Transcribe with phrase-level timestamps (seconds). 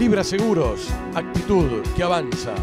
[0.00, 2.54] Libra Seguros, actitud que avanza.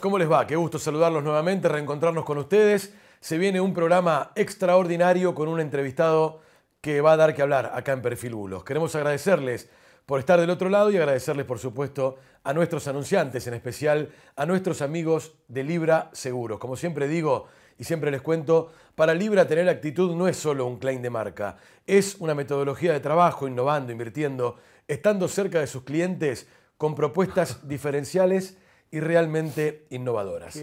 [0.00, 0.46] ¿Cómo les va?
[0.46, 2.94] Qué gusto saludarlos nuevamente, reencontrarnos con ustedes.
[3.18, 6.42] Se viene un programa extraordinario con un entrevistado
[6.80, 8.62] que va a dar que hablar acá en Perfil Bulos.
[8.62, 9.68] Queremos agradecerles
[10.06, 14.46] por estar del otro lado y agradecerles, por supuesto, a nuestros anunciantes, en especial a
[14.46, 16.60] nuestros amigos de Libra Seguros.
[16.60, 20.78] Como siempre digo y siempre les cuento, para Libra tener actitud no es solo un
[20.78, 24.56] claim de marca, es una metodología de trabajo, innovando, invirtiendo,
[24.86, 26.46] estando cerca de sus clientes
[26.76, 28.56] con propuestas diferenciales
[28.94, 30.56] y realmente innovadoras.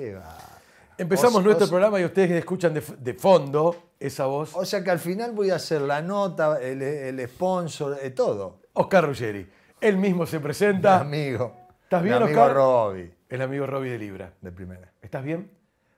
[0.97, 4.55] Empezamos nuestro programa y ustedes escuchan de, fondo esa voz.
[4.55, 8.61] O sea que al final voy a hacer la nota, el, sponsor, de todo.
[8.71, 9.45] Oscar Ruggeri.
[9.81, 11.03] Él mismo se presenta.
[11.03, 11.57] Mi amigo.
[11.83, 13.13] ¿Estás bien, Mi amigo Robbie.
[13.27, 14.33] El amigo Robbie de Libra.
[14.39, 14.93] De primera.
[15.01, 15.51] ¿Estás bien?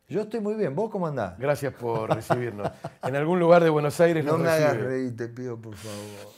[0.10, 0.76] Yo estoy muy bien.
[0.76, 1.38] ¿Vos cómo andás?
[1.38, 2.68] Gracias por recibirnos.
[3.04, 4.88] en algún lugar de Buenos Aires No nos me hagas recibe.
[4.88, 6.34] reír, te pido, por favor.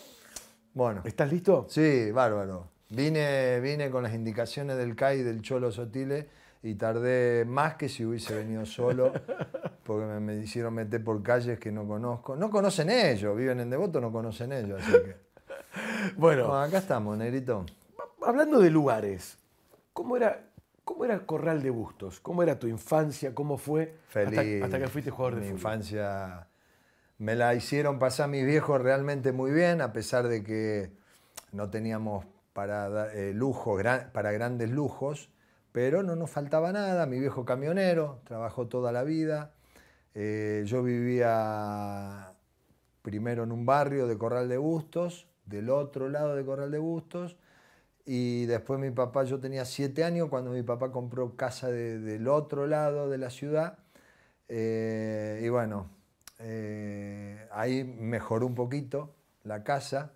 [0.73, 1.01] Bueno.
[1.05, 1.67] ¿Estás listo?
[1.69, 2.74] Sí, bárbaro.
[2.89, 6.27] Vine, vine con las indicaciones del CAI del Cholo Sotile
[6.61, 9.11] y tardé más que si hubiese venido solo,
[9.83, 12.35] porque me, me hicieron meter por calles que no conozco.
[12.35, 15.15] No conocen ellos, viven en Devoto, no conocen ellos, así que.
[16.15, 17.65] Bueno, Bueno, acá estamos, negrito.
[18.25, 19.37] hablando de lugares,
[19.91, 20.43] ¿cómo era,
[20.83, 22.19] ¿cómo era Corral de Bustos?
[22.19, 23.33] ¿Cómo era tu infancia?
[23.35, 24.63] ¿Cómo fue Feliz.
[24.63, 25.57] Hasta, que fuiste jugador de Mi fútbol?
[25.59, 26.47] infancia
[27.17, 30.91] me la hicieron pasar mis viejos realmente muy bien, a pesar de que
[31.51, 32.25] no teníamos
[32.55, 33.37] para eh,
[34.13, 35.29] para grandes lujos,
[35.73, 37.05] pero no nos faltaba nada.
[37.05, 39.51] Mi viejo camionero, trabajó toda la vida.
[40.13, 42.33] Eh, yo vivía
[43.01, 47.35] primero en un barrio de Corral de Bustos, del otro lado de Corral de Bustos,
[48.05, 52.27] y después mi papá, yo tenía siete años cuando mi papá compró casa de- del
[52.29, 53.79] otro lado de la ciudad.
[54.47, 55.89] Eh, y bueno,
[56.39, 59.13] eh, ahí mejoró un poquito
[59.43, 60.14] la casa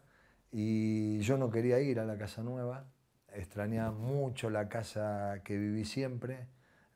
[0.52, 2.86] y yo no quería ir a la casa nueva.
[3.34, 6.48] Extrañaba mucho la casa que viví siempre,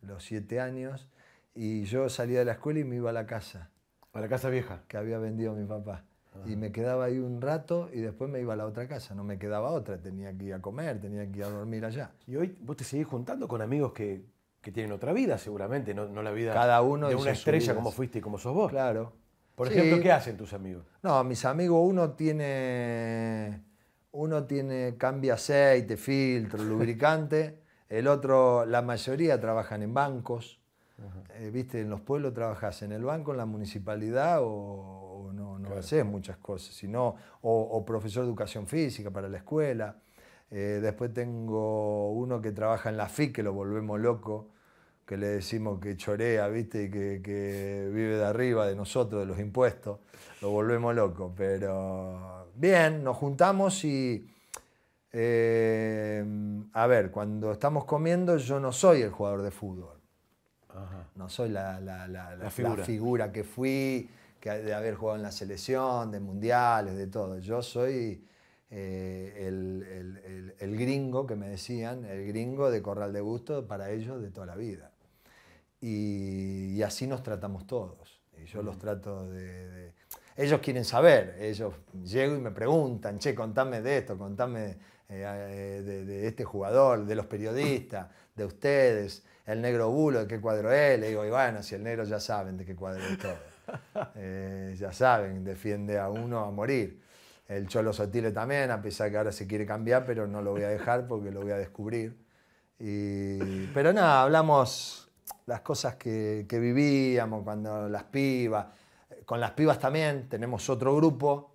[0.02, 1.08] los siete años,
[1.54, 3.70] y yo salía de la escuela y me iba a la casa
[4.14, 4.82] A la casa vieja.
[4.88, 6.06] que había vendido mi papá.
[6.48, 9.24] Y me quedaba ahí un rato y después me iba a la otra casa, no
[9.24, 12.10] me quedaba otra, tenía que ir a comer, tenía que ir a dormir allá.
[12.26, 14.26] Y hoy vos te seguís juntando con amigos que,
[14.60, 17.92] que tienen otra vida, seguramente, no, no la vida Cada uno de una estrella como
[17.92, 18.72] fuiste y como sos vos.
[18.72, 19.14] Claro.
[19.56, 19.74] Por Sí.
[19.74, 20.86] ejemplo, ¿qué hacen tus amigos?
[21.04, 23.62] No, mis amigos, uno tiene,
[24.12, 27.60] uno tiene, cambia aceite, filtro, lubricante,
[27.90, 30.60] el otro, la mayoría trabajan en bancos.
[31.36, 35.60] Eh, Viste, en los pueblos trabajas en el banco, en la municipalidad o, o no,
[35.60, 39.98] no haces muchas cosas, sino, o, o profesor de educación física para la escuela.
[40.50, 44.50] Eh, después tengo uno que trabaja en la FIC, que lo volvemos loco,
[45.06, 46.84] que le decimos que chorea, ¿viste?
[46.84, 50.00] Y que, que vive de arriba de nosotros, de los impuestos.
[50.42, 51.34] Lo volvemos loco.
[51.36, 54.26] Pero bien, nos juntamos y.
[55.12, 56.26] eh,
[56.74, 60.00] a ver, cuando estamos comiendo, yo no soy el jugador de fútbol.
[60.70, 61.08] Ajá.
[61.16, 62.84] No soy la, la- la- la- La la figura.
[62.84, 63.32] figura.
[63.32, 64.10] que fui,
[64.40, 67.38] que de haber jugado en la selección, de mundiales, de todo.
[67.40, 68.26] Yo soy
[68.72, 73.68] eh, el, el- el- el gringo que me decían, el gringo de Corral de Gusto
[73.68, 74.90] para ellos de toda la vida.
[75.86, 78.22] Y, y así nos tratamos todos.
[78.42, 79.94] Y yo los trato de, de-
[80.38, 81.74] Ellos quieren saber, ellos
[82.06, 84.78] llego y me preguntan, che, contame de esto, contame
[85.10, 90.28] eh, eh, de, de este jugador, de los periodistas, de ustedes, el negro bulo, de
[90.28, 90.98] qué cuadro es.
[91.00, 93.36] Le digo, y bueno, si el negro ya saben de qué cuadro es todo.
[94.16, 97.02] Eh, ya saben, defiende a uno a morir.
[97.48, 100.64] El Cholo Sotile también, a pesar que ahora se quiere cambiar, pero no lo voy
[100.64, 102.18] a dejar porque lo voy a descubrir.
[102.80, 105.03] Y- pero nada, hablamos
[105.46, 108.68] las cosas que, que vivíamos cuando las pibas.
[109.26, 111.52] Con las pibas también tenemos otro grupo,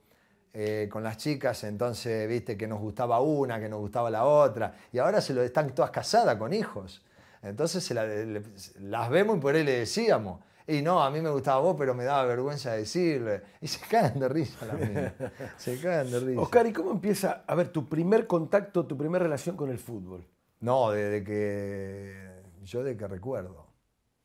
[0.52, 4.75] eh, con las chicas, entonces viste que nos gustaba una, que nos gustaba la otra,
[4.93, 7.02] y ahora se lo están todas casadas con hijos.
[7.43, 8.43] Entonces se la- le-
[8.81, 11.94] las vemos y por ahí le decíamos, y no, a mí me gustaba vos, pero
[11.94, 13.43] me daba vergüenza decirle.
[13.61, 15.12] Y se caen de risa minas.
[15.56, 16.41] Se caen de risa.
[16.43, 20.26] Oscar, ¿y cómo empieza a ver tu primer contacto, tu primera relación con el fútbol?
[20.61, 22.29] No, desde que.
[22.64, 23.68] Yo de que recuerdo.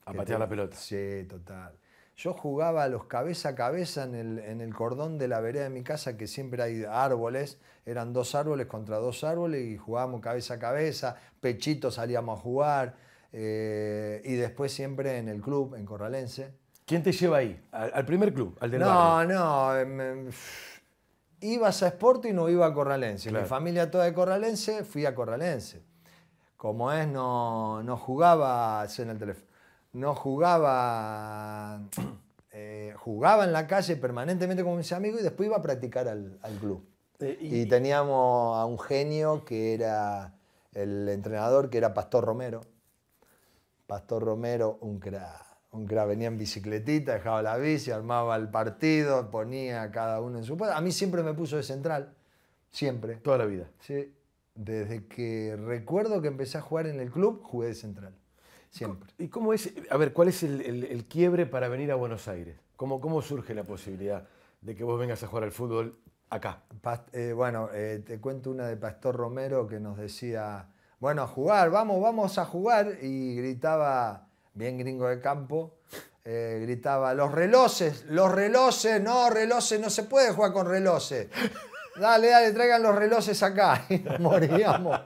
[0.05, 0.75] A patear te- la pelota.
[0.75, 1.73] Sí, total.
[2.15, 5.63] Yo jugaba a los cabeza a cabeza en el, en el cordón de la vereda
[5.63, 7.57] de mi casa, que siempre hay árboles.
[7.85, 11.15] Eran dos árboles contra dos árboles y jugábamos cabeza a cabeza.
[11.41, 12.95] Pechito salíamos a jugar.
[13.31, 16.53] Eh, y después siempre en el club, en Corralense.
[16.85, 17.59] ¿Quién te lleva ahí?
[17.71, 18.55] ¿Al, primer club?
[18.59, 19.39] ¿Al del no, barrio?
[19.39, 19.77] no.
[19.77, 20.29] em,
[21.41, 23.29] ibas a Sporting no iba a Corralense.
[23.29, 23.43] Claro.
[23.43, 25.81] Mi familia toda de Corralense, fui a Corralense.
[26.57, 29.47] Como es, no, no jugaba, en el teléfono,
[29.93, 31.79] no jugaba,
[32.51, 36.37] eh, jugaba en la calle permanentemente con mis amigos y después iba a practicar al,
[36.41, 36.83] al club.
[37.19, 40.33] Eh, Y teníamos a un genio que era
[40.73, 42.61] el entrenador, que era Pastor Romero.
[43.87, 45.45] Pastor Romero, un crack.
[45.71, 46.07] Un crack.
[46.07, 50.57] Venía en bicicletita, dejaba la bici, armaba el partido, ponía a cada uno en su
[50.57, 50.75] puesto.
[50.75, 52.13] A mí siempre me puso de central.
[52.71, 53.17] Siempre.
[53.17, 53.69] Toda la vida.
[53.79, 54.11] Sí.
[54.55, 58.15] Desde que recuerdo que empecé a jugar en el club, jugué de central.
[58.73, 59.11] Siempre.
[59.19, 59.71] ¿Y cómo es?
[59.91, 62.57] A ver, ¿cuál es el, el- el quiebre para venir a Buenos Aires?
[62.75, 64.27] ¿Cómo, ¿Cómo surge la posibilidad
[64.61, 65.99] de que vos vengas a jugar al fútbol
[66.31, 66.63] acá?
[67.11, 70.67] Eh, bueno, eh, te cuento una de Pastor Romero que nos decía,
[70.99, 72.97] bueno, a jugar, vamos, vamos a jugar.
[73.03, 75.75] Y gritaba, bien gringo de campo,
[76.25, 81.27] eh, gritaba, los relojes, los relojes, no, relojes, no se puede jugar con relojes.
[81.95, 83.85] Dale, dale, traigan los relojes acá.
[83.89, 84.99] Y nos moríamos,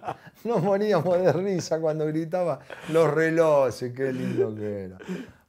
[0.43, 4.97] nos moríamos de risa cuando gritaba los relojes, qué lindo que era.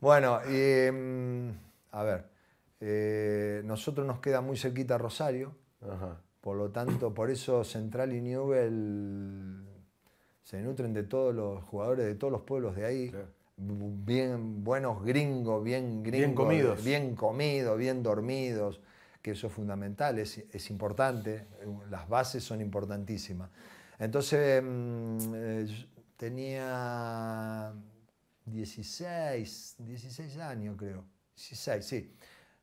[0.00, 1.50] Bueno, mm,
[1.92, 2.24] a ver,
[2.80, 5.54] eh, nosotros nos queda muy cerquita Rosario.
[5.82, 6.20] Ajá.
[6.40, 9.64] Por lo tanto, por eso Central y Newell
[10.42, 13.10] se nutren de todos los jugadores de todos los pueblos de ahí.
[13.10, 13.26] Claro.
[13.60, 16.20] Bien buenos gringos, bien gringos.
[16.20, 16.84] Bien comidos.
[16.84, 18.80] Bien comidos, bien dormidos,
[19.28, 21.46] que eso es fundamental, es, es importante.
[21.90, 23.50] Las bases son importantísimas.
[23.98, 25.86] Entonces, mm, eh,
[26.16, 27.72] tenía
[28.46, 31.04] 16, 16 años creo.
[31.36, 32.14] 16, sí.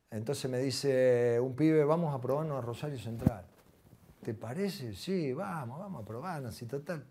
[0.10, 3.46] Entonces me dice un pibe, vamos a probarnos a Rosario Central.
[4.24, 4.96] ¿Te parece?
[4.96, 6.60] Sí, vamos, vamos a probarnos.
[6.62, 7.06] Y total,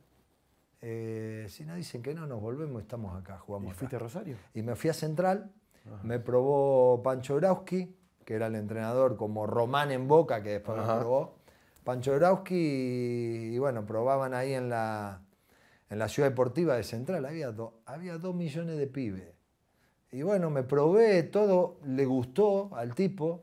[0.81, 3.79] eh, si no dicen que no, nos volvemos, estamos acá, ¿Y jugamos acá.
[3.79, 4.37] fuiste a Rosario?
[4.53, 5.53] Y me fui a Central,
[6.03, 7.95] me probó Pancho Brauski,
[8.25, 11.01] que era el entrenador como Román en Boca, que después me Ajá.
[11.01, 11.35] probó.
[11.85, 15.21] Pancho Brauski, y, y bueno, probaban ahí en la,
[15.91, 19.35] en la ciudad deportiva de Central, había, do- había dos millones de pibes.
[20.11, 23.43] Y bueno, me probé, todo le gustó al tipo,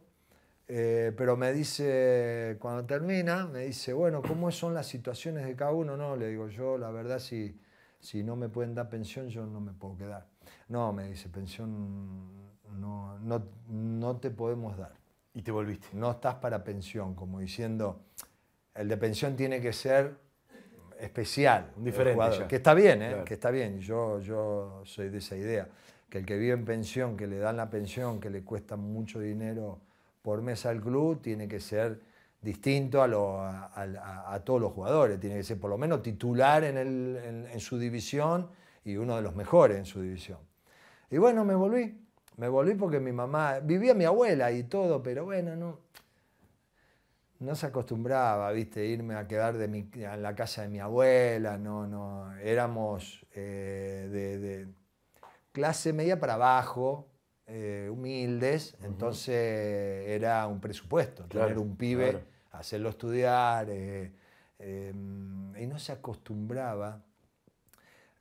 [0.68, 5.72] eh, pero me dice, cuando termina, me dice, bueno, ¿cómo son las situaciones de cada
[5.74, 5.98] uno?
[5.98, 7.60] No, le digo, yo la verdad si,
[8.00, 10.28] si no me pueden dar pensión, yo no me puedo quedar.
[10.69, 14.94] No, me dice, pensión no, no, no te podemos dar.
[15.33, 15.88] Y te volviste.
[15.94, 18.01] No estás para pensión, como diciendo,
[18.75, 20.15] el de pensión tiene que ser
[21.00, 21.71] especial.
[21.77, 22.47] Un diferente ya.
[22.47, 23.09] Que está bien, ¿eh?
[23.09, 23.25] Claro.
[23.25, 23.79] que está bien.
[23.79, 25.68] Yo, yo soy de esa idea.
[26.09, 29.19] Que el que vive en pensión, que le dan la pensión, que le cuesta mucho
[29.19, 29.79] dinero
[30.21, 32.00] por mes al club, tiene que ser
[32.41, 35.19] distinto a, lo- a- a- a todos los jugadores.
[35.19, 38.50] Tiene que ser por lo menos titular en, el- en- en su división
[38.83, 40.39] y uno de los mejores en su división.
[41.09, 42.00] Y bueno, me volví.
[42.41, 45.77] Me volví porque mi mamá, vivía mi abuela y todo, pero bueno, no,
[47.38, 51.59] no se acostumbraba, viste, irme a quedar de mi, en la casa de mi abuela,
[51.59, 54.67] no, no, éramos eh, de, de
[55.51, 57.11] clase media para abajo,
[57.45, 62.25] eh, humildes, entonces era un presupuesto, Claro, tener un pibe, claro.
[62.53, 64.13] hacerlo estudiar, eh,
[64.57, 64.91] eh,
[65.59, 67.03] y no se acostumbraba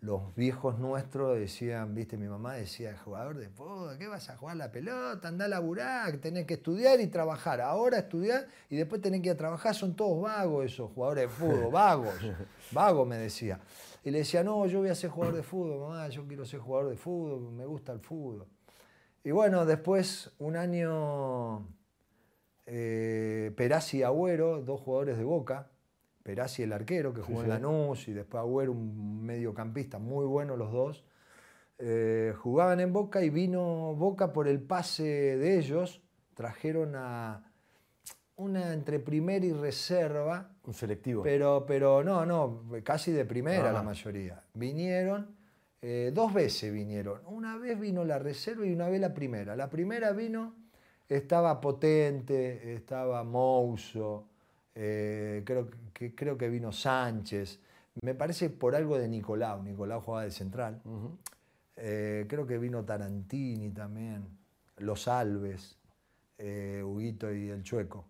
[0.02, 4.57] los viejos nuestros decían, viste, mi mamá decía, jugador de fútbol, ¿qué vas a jugar
[4.57, 5.28] la pelota?
[5.28, 7.61] Anda a laburar, tenés que estudiar y trabajar.
[7.61, 9.75] Ahora estudiar y después tenés que ir a trabajar.
[9.75, 12.14] Son todos vagos esos jugadores de fútbol, vagos.
[12.73, 13.61] Vagos me decía.
[14.02, 16.61] Y le decía, no, yo voy a ser jugador de fútbol, mamá, yo quiero ser
[16.61, 18.47] jugador de fútbol, me gusta el fútbol.
[19.23, 21.69] Y bueno, después, un año,
[22.64, 25.71] eh, Perazzi y Agüero, dos jugadores de Boca,
[26.23, 27.45] Perazzi el arquero que jugó sí.
[27.45, 31.05] en Lanús y después Agüero un mediocampista, muy bueno los dos,
[31.79, 36.03] eh, jugaban en Boca y vino Boca por el pase de ellos,
[36.35, 37.45] trajeron a
[38.37, 41.23] una entre primera y reserva, Un selectivo.
[41.23, 43.73] pero, pero no, no, casi de primera Ah.
[43.73, 44.43] la mayoría.
[44.55, 45.35] Vinieron,
[45.83, 47.21] eh, dos veces vinieron.
[47.27, 49.57] Una vez vino la reserva y una vez la primera.
[49.57, 50.55] La primera vino,
[51.09, 54.27] estaba Potente, estaba Mouso,
[54.75, 57.61] eh, creo, que, creo que vino Sánchez.
[58.03, 59.62] Me parece por algo de Nicolau.
[59.62, 60.81] Nicolau jugaba de central.
[60.85, 61.17] Ujú.
[61.77, 64.25] Eh, creo que vino Tarantini también,
[64.79, 65.79] Los Alves,
[66.39, 68.05] eh, Huguito y el Chueco.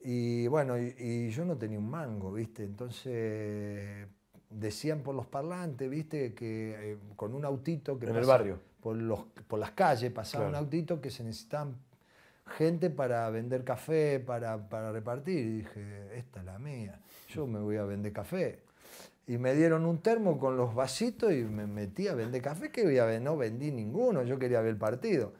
[0.00, 2.64] Y bueno, y, y yo no tenía un mango, ¿viste?
[2.64, 4.06] Entonces
[4.48, 6.34] decían por los parlantes, ¿viste?
[6.34, 8.58] Que eh, con un autito que En el barrio.
[8.80, 10.58] Por, los, por las calles pasaba Claro.
[10.58, 11.76] un autito que se necesitaban
[12.50, 15.38] gente para vender café, para, para repartir.
[15.38, 18.62] Y dije, esta es la mía, yo me voy a vender café.
[19.26, 22.84] y me dieron un termo con los vasitos y me metí a vender café, que
[23.20, 25.32] no vendí ninguno, yo quería ver el partido.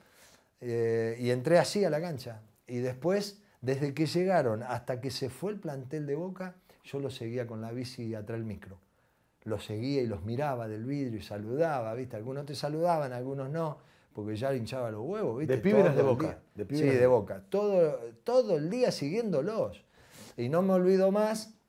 [0.61, 2.43] Eh, y entré así a la cancha.
[2.67, 7.11] Y después, desde que llegaron hasta que se fue el plantel de Boca, yo lo
[7.11, 8.79] seguía con la bici atrás del micro.
[9.45, 12.17] Los seguía y los miraba del vidrio y saludaba, ¿viste?
[12.17, 13.79] Algunos te saludaban, algunos no,
[14.12, 15.57] porque ya hinchaba los huevos, ¿viste?
[15.57, 16.40] De piberas de Boca.
[16.57, 17.45] sí, de Boca.
[17.49, 19.85] Todo, todo el día siguiéndolos.
[20.37, 21.61] Y no me olvido más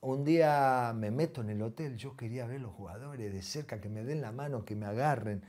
[0.00, 3.88] un día me meto en el hotel, yo quería ver los jugadores de cerca, que
[3.88, 5.42] me den la mano, que me agarren.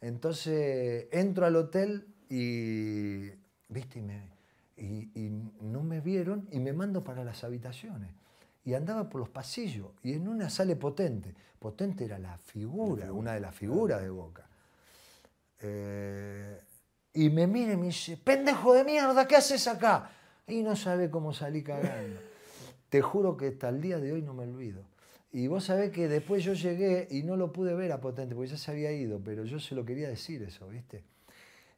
[0.00, 3.30] Entonces entro al hotel y,
[3.68, 4.02] ¿viste?
[4.76, 8.10] Y, no me vieron y me mando para las habitaciones.
[8.64, 11.34] Y andaba por los pasillos y en una sale Potente.
[11.58, 14.48] Potente era la figura, una de las figuras de Boca.
[15.62, 16.60] Eh,
[17.14, 20.10] y me mira y me dice, pendejo de mierda, ¿qué haces acá?
[20.46, 22.20] Y no sabe cómo salí cagando.
[22.88, 24.82] Te juro que hasta el día de hoy no me olvido.
[25.30, 28.50] Y vos sabés que después yo llegué y no lo pude ver a Potente, porque
[28.50, 31.04] ya se había ido, pero yo se lo quería decir eso, ¿viste?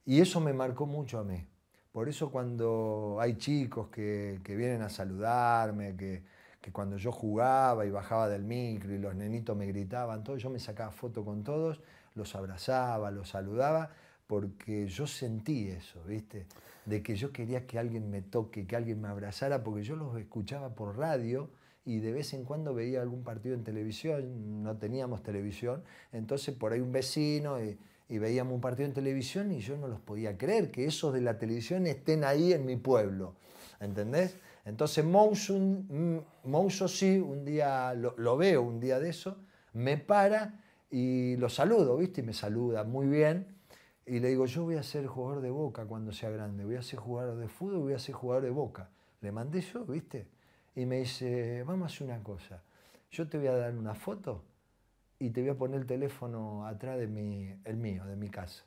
[0.06, 1.46] Y eso me marcó mucho a mí.
[1.92, 6.24] Por eso cuando hay chicos que, vienen a saludarme, que,
[6.60, 10.50] que, cuando yo jugaba y bajaba del micro y los nenitos me gritaban, todo, yo
[10.50, 11.80] me sacaba foto con todos,
[12.14, 13.90] los abrazaba, los saludaba,
[14.26, 16.46] porque yo sentí eso, ¿viste?
[16.86, 20.16] De que yo quería que alguien me toque, que alguien me abrazara, porque yo los
[20.16, 21.50] escuchaba por radio
[21.84, 26.72] y de vez en cuando veía algún partido en televisión, no teníamos televisión, entonces por
[26.72, 27.78] ahí un vecino y,
[28.08, 31.36] veíamos un partido en televisión y yo no los podía creer, que esos de la
[31.36, 33.34] televisión estén ahí en mi pueblo,
[33.80, 34.36] ¿entendés?
[34.64, 39.36] Entonces Mouso, mm, sí, un día lo, lo veo, un día de eso,
[39.72, 42.20] me para y lo saludo, ¿viste?
[42.20, 43.54] Y me saluda muy bien
[44.06, 46.82] y le digo, yo voy a ser jugador de boca cuando sea grande, voy a
[46.82, 48.90] ser jugador de fútbol, voy a ser jugador de boca.
[49.20, 50.28] Le mandé yo, ¿viste?
[50.74, 52.62] Y me dice, vamos a hacer una cosa,
[53.10, 54.42] yo te voy a dar una foto
[55.18, 58.64] y te voy a poner el teléfono atrás de mi, el mío, de mi casa.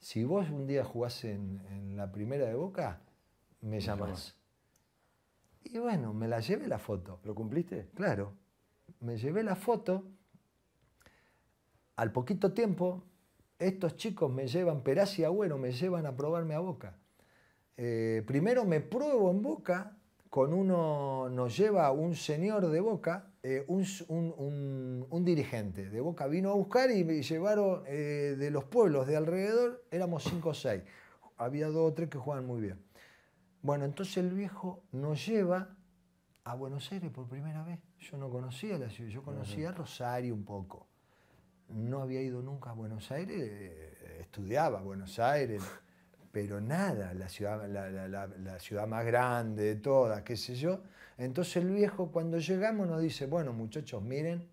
[0.00, 3.00] Si vos un día jugás en, la primera de Boca,
[3.60, 4.34] me llamás.
[5.62, 7.20] Y bueno, me la llevé la foto.
[7.22, 7.88] ¿Lo cumpliste?
[7.94, 8.34] Claro.
[8.98, 10.08] Me llevé la foto.
[12.02, 13.04] Al poquito tiempo
[13.60, 16.96] estos chicos me llevan, Peraz y Agüero me llevan a probarme a Boca.
[17.76, 19.96] Eh, primero me pruebo en Boca,
[20.28, 26.54] con uno nos lleva un señor de Boca, eh, un, dirigente de Boca vino a
[26.54, 30.82] buscar y me llevaron eh, de los pueblos de alrededor, éramos cinco o seis.
[31.36, 32.84] Había dos o tres que jugaban muy bien.
[33.62, 35.76] Bueno, entonces el viejo nos lleva
[36.42, 37.78] a Buenos Aires por primera vez.
[38.00, 40.88] Yo no conocía la ciudad, yo conocía Rosario un poco
[41.68, 45.62] no había ido nunca a Buenos Aires, estudiaba Buenos Aires,
[46.32, 50.80] pero nada, la ciudad, la, ciudad más grande de todas, qué sé yo.
[51.18, 54.48] Entonces el viejo cuando llegamos nos dice, bueno muchachos, miren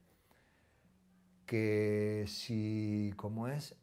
[1.45, 3.75] que si, como es,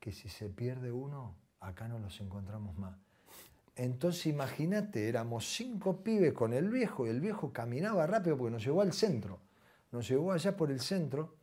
[0.00, 2.98] que si se pierde uno, acá no los encontramos más.
[3.76, 8.64] Entonces imagínate, éramos cinco pibes con el viejo y el viejo caminaba rápido porque nos
[8.64, 9.40] llevó al centro.
[9.92, 11.36] Nos llevó allá por el centro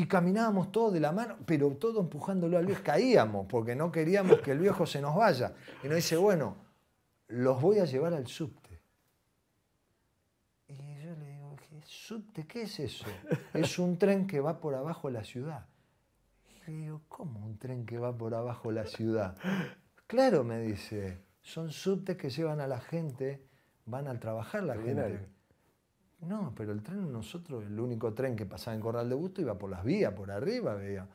[0.00, 2.82] y caminábamos todos de la mano, pero todo empujándolo al viejo.
[2.82, 5.52] Caíamos porque no queríamos que el viejo se nos vaya.
[5.84, 6.56] Y nos dice, bueno,
[7.28, 8.80] los voy a llevar al subte.
[10.68, 12.46] Y yo le digo, ¿qué subte?
[12.46, 13.04] ¿Qué es eso?
[13.52, 15.66] Es un tren que va por abajo de la ciudad.
[16.48, 19.36] Y le digo, ¿cómo un tren que va por abajo de la ciudad?
[20.06, 23.44] Claro, me dice, son subtes que llevan a la gente,
[23.84, 25.28] van al trabajar la gente.
[26.22, 29.58] No, pero el tren nosotros, el único tren que pasaba en Corral de Busto iba
[29.58, 31.06] por las vías, por arriba, veía.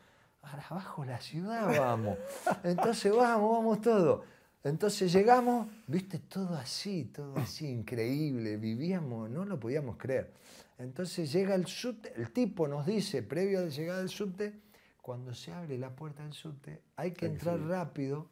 [0.42, 2.18] Ahora abajo la ciudad vamos.
[2.62, 4.24] Entonces vamos, vamos todo.
[4.64, 8.56] Entonces llegamos, viste, todo así, todo así, increíble.
[8.56, 10.32] Vivíamos, no lo podíamos creer.
[10.78, 14.60] Entonces llega el subte, el tipo nos dice, previo a la llegada del subte,
[15.00, 18.28] cuando se abre la puerta del subte, hay que entrar rápido,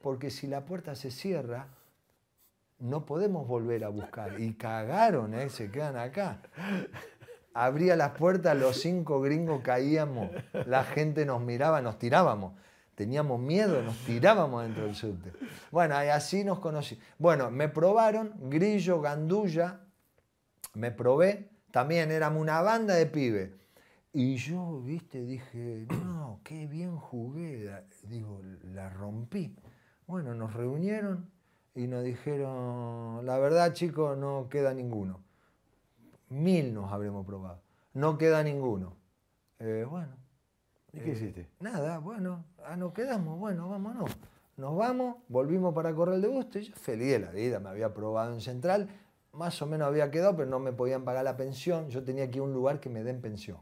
[0.00, 1.68] porque si la puerta se cierra,
[2.78, 4.40] no podemos volver a buscar.
[4.40, 5.48] Y cagaron, ¿eh?
[5.50, 6.40] se quedan acá.
[7.54, 10.30] Abría las puertas, los cinco gringos caíamos,
[10.66, 12.52] la gente nos miraba, nos tirábamos.
[12.94, 15.32] Teníamos miedo, nos tirábamos dentro del subte.
[15.70, 16.98] Bueno, así nos conocí.
[17.18, 19.80] Bueno, me probaron, Grillo, Gandulla,
[20.74, 23.50] me probé, también éramos una banda de pibes.
[24.12, 29.54] Y yo, viste, dije, no, qué bien jugué, digo, la rompí.
[30.06, 31.30] Bueno, nos reunieron,
[31.78, 35.20] y nos dijeron, la verdad chicos, no queda ninguno.
[36.28, 37.60] Mil nos habremos probado.
[37.94, 38.96] No queda ninguno.
[39.60, 40.08] Eh, bueno.
[40.92, 41.48] ¿Y qué hiciste?
[41.60, 44.10] Nada, bueno, ah, nos quedamos, bueno, vámonos.
[44.56, 47.94] Nos vamos, volvimos para Corral de Busto y yo feliz de la vida, me había
[47.94, 48.88] probado en Central,
[49.32, 51.88] más o menos había quedado, pero no me podían pagar la pensión.
[51.90, 53.58] Yo tenía que ir a un lugar que me den pensión.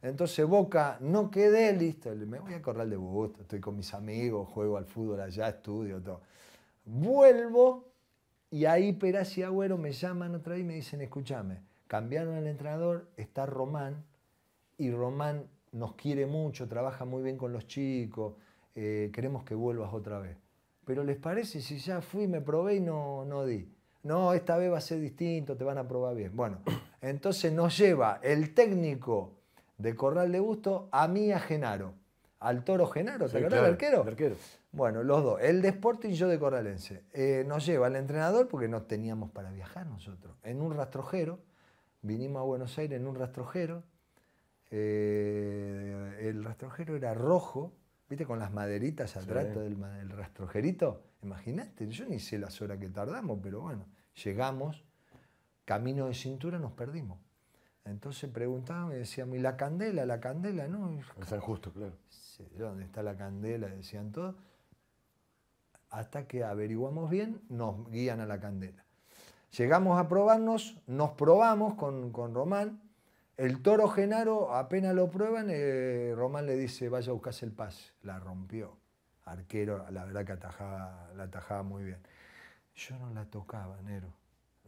[0.00, 2.14] Entonces Boca, no quedé listo.
[2.14, 6.00] Me voy a correr de gusto, estoy con mis amigos, juego al fútbol allá, estudio,
[6.00, 6.22] todo.
[6.84, 7.92] Vuelvo
[8.50, 12.46] y ahí Peraz y Agüero me llaman otra vez y me dicen, escúchame, cambiaron el
[12.46, 14.04] entrenador, está Román,
[14.76, 18.34] y Román nos quiere mucho, trabaja muy bien con los chicos,
[18.74, 20.36] eh, queremos que vuelvas otra vez.
[20.84, 23.68] Pero ¿les parece si ya fui, me probé y no, no di?
[24.02, 26.36] No, esta vez va a ser distinto, te van a probar bien.
[26.36, 26.58] Bueno,
[27.00, 29.38] entonces nos lleva el técnico
[29.78, 31.94] de Corral de Gusto a mí a Genaro.
[32.42, 34.02] Al toro Genaro, ¿te acuerdas del arquero?
[34.02, 34.36] arquero?
[34.72, 37.04] Bueno, los dos, el de Sporting y yo de Corralense.
[37.12, 40.34] Eh, nos lleva el entrenador porque no teníamos para viajar nosotros.
[40.42, 41.38] En un rastrojero,
[42.00, 43.84] vinimos a Buenos Aires en un rastrojero.
[44.72, 47.72] Eh, el rastrojero era rojo,
[48.08, 48.26] ¿viste?
[48.26, 51.00] Con las maderitas atrás del, del rastrojerito.
[51.22, 53.86] Imagínate, yo ni sé las horas que tardamos, pero bueno,
[54.24, 54.82] llegamos,
[55.64, 57.20] camino de cintura nos perdimos.
[57.84, 60.06] Entonces preguntábamos y decíamos, ¿y la candela?
[60.06, 60.68] ¿La candela?
[60.68, 60.90] No.
[60.90, 61.96] En San Justo, claro.
[62.08, 63.68] Sí, ¿Dónde está la candela?
[63.68, 64.36] Decían todos.
[65.90, 68.84] Hasta que averiguamos bien, nos guían a la candela.
[69.56, 72.80] Llegamos a probarnos, nos probamos con, Román.
[73.36, 77.92] El toro Genaro, apenas lo prueban, eh, Román le dice, vaya a buscarse el pase.
[78.02, 78.76] La rompió.
[79.24, 81.98] Arquero, la verdad que atajaba, la atajaba muy bien.
[82.74, 84.08] Yo no la tocaba, Nero.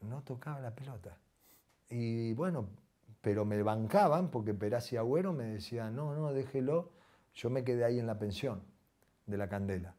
[0.02, 1.16] No tocaba la pelota.
[1.88, 2.68] Y bueno,
[3.24, 6.92] pero me bancaban porque Peraz y Agüero me decían, no, no, déjelo.
[7.34, 8.62] Yo me quedé ahí en la pensión
[9.24, 9.94] de la Candela.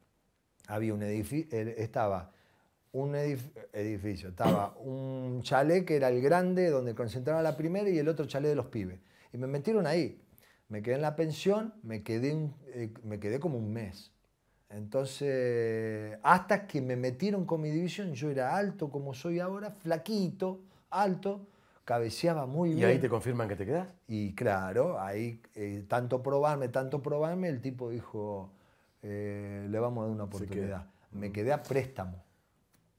[0.68, 2.32] Había un edificio, estaba
[2.92, 8.08] un edificio, estaba un chalet que era el grande donde concentraba la primera y el
[8.08, 9.00] otro chalet de los pibes.
[9.34, 10.22] Y me metieron ahí.
[10.70, 14.12] Me quedé en la pensión, me quedé, eh, me quedé como un mes.
[14.70, 20.62] Entonces, hasta que me metieron con mi división, yo era alto como soy ahora, flaquito,
[20.92, 21.48] alto,
[21.86, 22.82] cabeceaba muy bien.
[22.82, 23.88] ¿Y ahí te confirman que te quedas?
[24.08, 28.52] Y claro, ahí eh, tanto probarme, tanto probarme, el tipo dijo,
[29.04, 30.88] eh, le vamos a dar una oportunidad.
[31.12, 32.24] Me quedé a préstamo,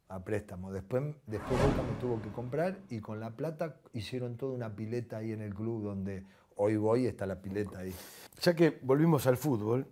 [0.09, 0.73] a préstamo.
[0.73, 5.19] Después, después Boca me tuvo que comprar y con la plata hicieron toda una pileta
[5.19, 7.95] ahí en el club donde hoy voy está la pileta ahí.
[8.41, 9.87] Ya que volvimos al fútbol,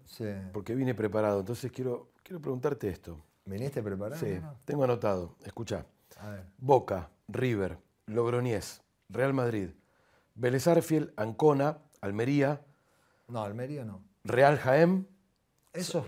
[0.52, 3.20] porque vine preparado, entonces quiero, quiero preguntarte esto.
[3.44, 4.24] ¿Viniste preparado?
[4.24, 5.34] Sí, tengo anotado.
[5.44, 5.84] Escucha.
[6.58, 7.76] Boca, River,
[8.06, 8.83] Logroñés,
[9.14, 9.70] Real Madrid,
[10.34, 10.66] Vélez
[11.16, 12.60] Ancona, Almería.
[13.28, 14.02] No, Almería no.
[14.24, 15.08] Real Jaén,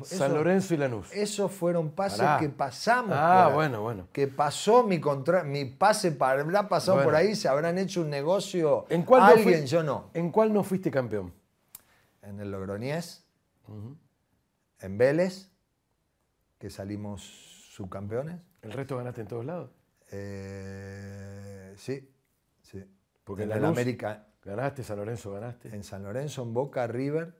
[0.03, 1.13] San Lorenzo y Lanús.
[1.13, 3.17] Esos fueron pases que pasamos.
[3.17, 4.09] Ah, bueno, bueno.
[4.13, 8.11] Que pasó mi contra, mi pase para habrá pasado por ahí, se habrán hecho un
[8.11, 8.87] negocio.
[8.89, 10.11] ¿En cuál alguien, yo no.
[10.13, 11.33] ¿En cuál no fuiste campeón?
[12.23, 13.25] En el Logroñés,
[14.81, 15.51] en Vélez,
[16.59, 17.23] que salimos
[17.71, 18.41] subcampeones.
[18.63, 19.71] ¿El resto ganaste en todos lados?
[20.11, 22.13] Eh, sí.
[23.27, 24.25] Porque en, el América.
[24.45, 25.75] Ganaste, San Lorenzo ganaste.
[25.75, 27.35] En San Lorenzo, en Boca, River,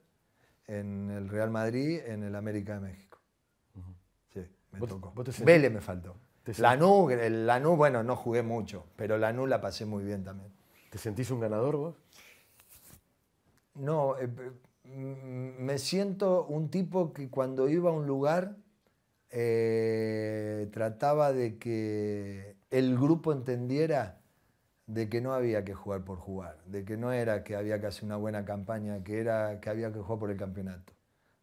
[0.67, 3.19] en el Real Madrid, en el América de México.
[4.33, 5.13] Sí, me tocó.
[5.45, 6.17] Vélez me faltó.
[6.57, 10.51] Lanús, Lanús, bueno, no jugué mucho, pero Lanús la pasé muy bien también.
[10.89, 11.95] ¿Te sentís un ganador vos?
[13.75, 14.27] No, eh,
[14.83, 18.57] me siento un tipo que cuando iba a un lugar
[19.29, 24.16] eh, trataba de que el grupo entendiera
[24.87, 27.87] de que no había que jugar por jugar, de que no era que había que
[27.87, 30.93] hacer una buena campaña, que era que había que jugar por el campeonato.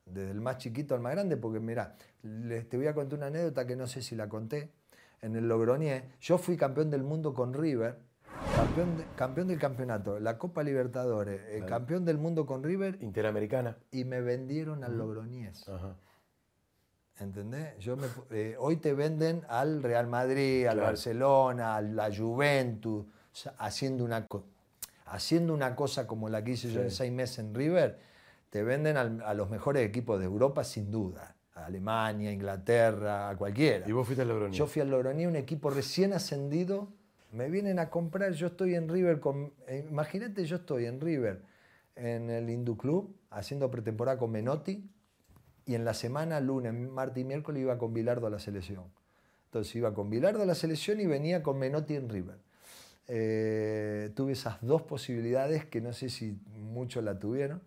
[0.06, 3.66] Desde el más chiquito al más grande, porque mira, te voy a contar una anécdota
[3.66, 4.72] que no sé si la conté.
[5.20, 7.98] En el Logroñé, yo fui campeón del mundo con River,
[8.54, 12.98] campeón, campeón del campeonato, la Copa Libertadores, eh, campeón del mundo con River.
[13.00, 13.78] Interamericana.
[13.90, 15.64] Y me vendieron al Logroñés.
[17.18, 17.78] ¿Entendés?
[17.78, 17.96] Yo
[18.30, 23.06] eh, hoy te venden al Real Madrid, al Barcelona, a la Juventus
[23.58, 24.26] haciendo una,
[25.06, 27.98] haciendo una cosa como la que hice yo en seis meses en River,
[28.50, 31.34] te venden a los mejores equipos de Europa sin duda.
[31.54, 33.88] A Alemania, Inglaterra, a cualquiera.
[33.88, 34.56] ¿Y vos fuiste al Logroñé?
[34.56, 36.88] Yo fui al Logroñé, un equipo recién ascendido.
[37.30, 39.52] Me vienen a comprar, yo estoy en River con...
[39.68, 41.42] Eh, imagínate, yo estoy en River,
[41.94, 44.88] en el Hindu Club, haciendo pretemporada con Menotti,
[45.66, 48.84] y en la semana, lunes, martes y miércoles, iba con Bilardo a la selección.
[49.46, 52.36] Entonces iba con Bilardo a la selección y venía con Menotti en River.
[53.06, 57.60] Eh, tuve esas dos posibilidades que no sé si muchos la tuvieron.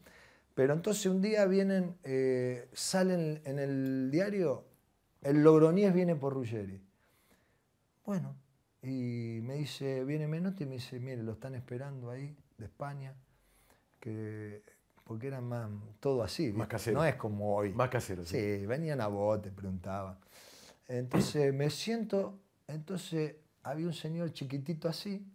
[0.55, 4.65] Pero entonces un día vienen, eh, salen en el diario,
[5.21, 6.81] el Logroñés viene por Ruggeri.
[8.05, 8.35] Bueno,
[8.81, 13.13] y me dice, viene Menotti y me dice, mire, lo están esperando ahí, de España,
[13.99, 14.63] que,
[15.03, 15.69] porque eran más,
[15.99, 16.51] todo así.
[16.53, 16.97] Más casero.
[16.97, 17.73] No es como hoy.
[17.73, 18.25] Más casero.
[18.25, 20.17] Sí, sí venían a bote, preguntaban.
[20.87, 23.35] Entonces me siento, entonces
[23.67, 25.25] había un señor chiquitito así,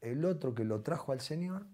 [0.00, 1.66] el otro que lo trajo al señor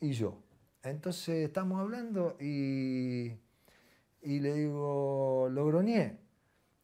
[0.00, 0.42] y yo.
[0.82, 3.32] Entonces estamos hablando y,
[4.22, 6.18] y le digo, Logroñé.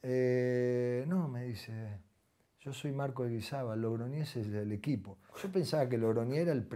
[0.02, 1.72] Eh, no, me dice,
[2.60, 5.18] yo soy Marco Eguizaba, Logroñé es el equipo.
[5.42, 6.66] Yo pensaba que Logroñé era, el,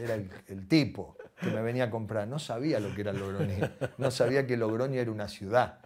[0.00, 2.26] era el, tipo que me venía a comprar.
[2.28, 3.58] No sabía lo que era Logroñé.
[3.98, 5.80] No sabía que Logroño era una ciudad.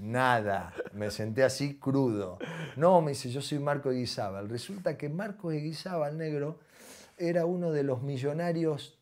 [0.00, 0.72] Nada.
[0.94, 2.38] Me senté así crudo.
[2.76, 4.48] No, me dice, yo soy Marco Eguizábal.
[4.48, 6.58] Resulta que Marco Eguizábal, negro,
[7.18, 8.98] era uno de los millonarios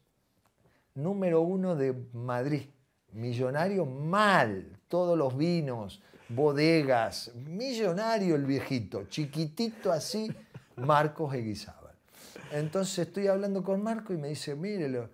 [0.95, 2.67] número uno de Madrid.
[3.13, 10.31] Millonario mal, todos los vinos, bodegas, millonario el viejito, chiquitito así,
[10.77, 11.95] Marcos Eguizábal.
[12.51, 15.11] Entonces estoy hablando con Marco y me dice, mírelo,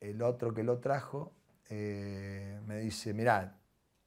[0.00, 1.32] el otro que lo trajo
[1.70, 3.57] eh, me dice, mirá,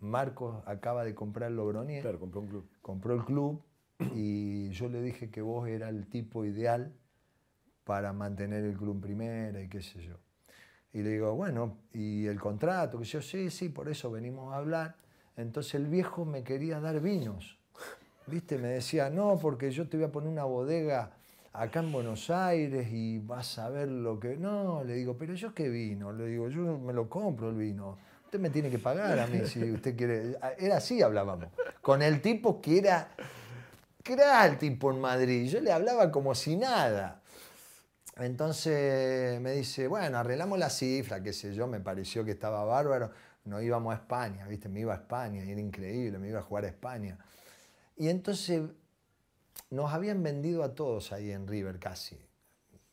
[0.02, 2.02] Marcos acaba de comprar Logroñés.
[2.02, 2.70] Claro, compró un club.
[2.82, 3.62] Compró el club
[4.16, 6.94] y yo le dije que vos era el tipo ideal
[7.84, 10.16] para mantener el club en primera y qué sé yo.
[10.94, 13.00] Y le digo, bueno, ¿y el contrato?
[13.00, 14.96] Que yo, sí, sí, por eso venimos a hablar.
[15.38, 17.58] Entonces el viejo me quería dar vinos.
[18.28, 18.58] ¿Viste?
[18.58, 21.12] Me decía, no, porque yo te voy a poner una bodega
[21.54, 24.36] acá en Buenos Aires y vas a ver lo que...
[24.38, 27.98] No, le digo, pero yo qué vino, le digo, yo me lo compro el vino.
[28.32, 30.38] Usted me tiene que pagar a mí si usted quiere...
[30.58, 31.50] Era así hablábamos,
[31.82, 33.10] con el tipo que era...
[34.02, 35.50] que era el tipo en Madrid.
[35.50, 37.22] Yo le hablaba como si nada.
[38.16, 43.12] Entonces me dice, bueno, arreglamos la cifra, qué sé yo, me pareció que estaba bárbaro.
[43.44, 44.70] No íbamos a España, ¿viste?
[44.70, 47.18] Me iba a España y era increíble, me iba a jugar a España.
[47.98, 48.62] Y entonces
[49.72, 52.18] nos habían vendido a todos ahí en River casi.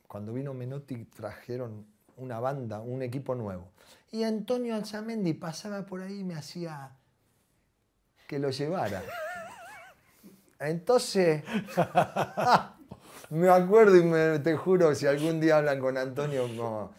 [0.08, 1.86] Cuando vino Menotti trajeron
[2.18, 3.68] una banda, un equipo nuevo.
[4.10, 6.90] Y Antonio Alzamendi pasaba por ahí y me hacía
[8.26, 9.02] que lo llevara.
[10.60, 11.42] Entonces,
[13.30, 16.92] me acuerdo y me, te juro, si algún día hablan con Antonio, no.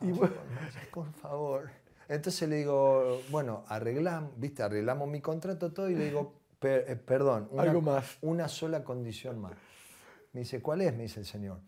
[0.00, 0.12] Y
[0.92, 1.70] por favor.
[2.08, 7.48] Entonces le digo, bueno, arreglamos, viste, arreglamos mi contrato todo y le digo, eh, perdón,
[7.50, 8.18] una, Algo más.
[8.22, 9.52] una sola condición más.
[10.32, 10.94] Me dice, ¿cuál es?
[10.94, 11.60] Me dice el señor.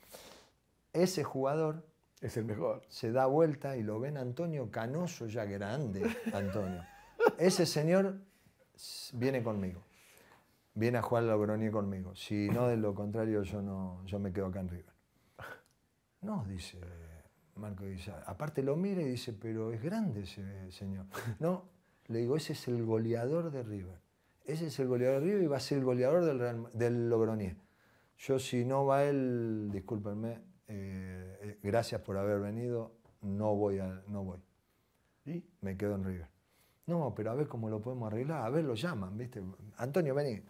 [0.96, 1.86] Ese jugador
[2.20, 2.82] es el mejor.
[2.88, 6.82] Se da vuelta y lo ven Antonio Canoso, ya grande, Antonio.
[7.38, 8.18] Ese señor
[9.12, 9.82] viene conmigo.
[10.74, 12.14] Viene a jugar la Logroñé conmigo.
[12.14, 14.94] Si no, de lo contrario, yo, no, yo me quedo acá en River.
[16.22, 16.78] No, dice
[17.56, 21.06] Marco dice, aparte lo mira y dice, pero es grande ese señor.
[21.38, 21.64] No,
[22.06, 23.98] le digo, ese es el goleador de River.
[24.44, 27.56] Ese es el goleador de River y va a ser el goleador del, del Logroñé.
[28.18, 33.78] Yo si no va él, discúlpenme, eh, eh, gracias por haber venido, no voy.
[33.78, 34.38] A, no voy.
[35.24, 36.28] Y me quedo en River.
[36.86, 38.44] No, pero a ver cómo lo podemos arreglar.
[38.44, 39.42] A ver, lo llaman, ¿viste?
[39.76, 40.42] Antonio, vení.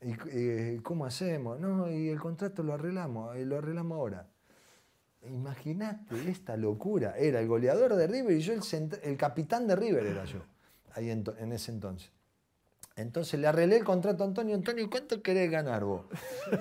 [0.00, 1.58] ¿Y cómo hacemos?
[1.58, 4.28] No, y el contrato lo arreglamos, y lo arreglamos ahora.
[5.22, 7.16] Imagínate esta locura.
[7.16, 8.60] Era el goleador de River y yo el,
[9.02, 10.42] el capitán de River era yo,
[10.92, 12.12] ahí en, en ese entonces.
[12.96, 14.54] Entonces le arreglé el contrato a Antonio.
[14.54, 16.06] Antonio, ¿cuánto querés ganar vos?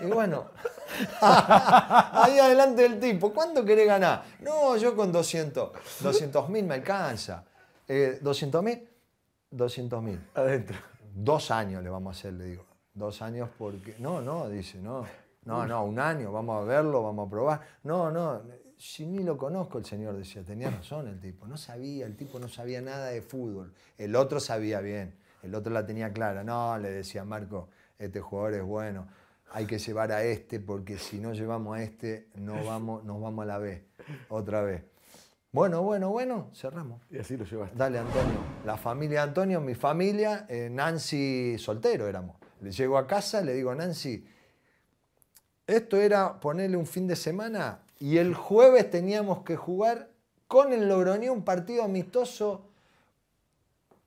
[0.04, 0.48] Y bueno,
[1.22, 4.24] ahí adelante del tipo, ¿cuánto querés ganar?
[4.42, 5.72] No, yo con 200.
[6.02, 7.46] 200 mil me alcanza.
[7.88, 8.88] Eh, ¿200 mil?
[9.50, 10.20] 200 mil.
[10.34, 10.78] Adentro.
[11.14, 12.66] Dos años le vamos a hacer, le digo.
[12.94, 13.96] Dos años porque...
[14.00, 15.06] No, no, dice, no.
[15.46, 17.62] No, no, un año, vamos a verlo, vamos a probar.
[17.84, 18.42] No, no,
[18.78, 21.48] si ni lo conozco el señor, decía, tenía razón el tipo.
[21.48, 23.74] No sabía, el tipo no sabía nada de fútbol.
[23.98, 25.16] El otro sabía bien.
[25.46, 26.44] El otro la tenía clara.
[26.44, 29.08] No, le decía Marco, este jugador es bueno.
[29.52, 33.44] Hay que llevar a este porque si no llevamos a este no vamos, nos vamos
[33.44, 33.86] a la B.
[34.30, 34.84] Otra vez.
[35.52, 37.02] Bueno, bueno, bueno, cerramos.
[37.10, 37.78] Y así lo llevaste.
[37.78, 38.40] Dale, Antonio.
[38.66, 42.36] La familia de Antonio, mi familia, eh, Nancy soltero éramos.
[42.60, 44.28] Le llego a casa, le digo Nancy,
[45.68, 50.10] esto era ponerle un fin de semana y el jueves teníamos que jugar
[50.48, 52.68] con el Logroñé un partido amistoso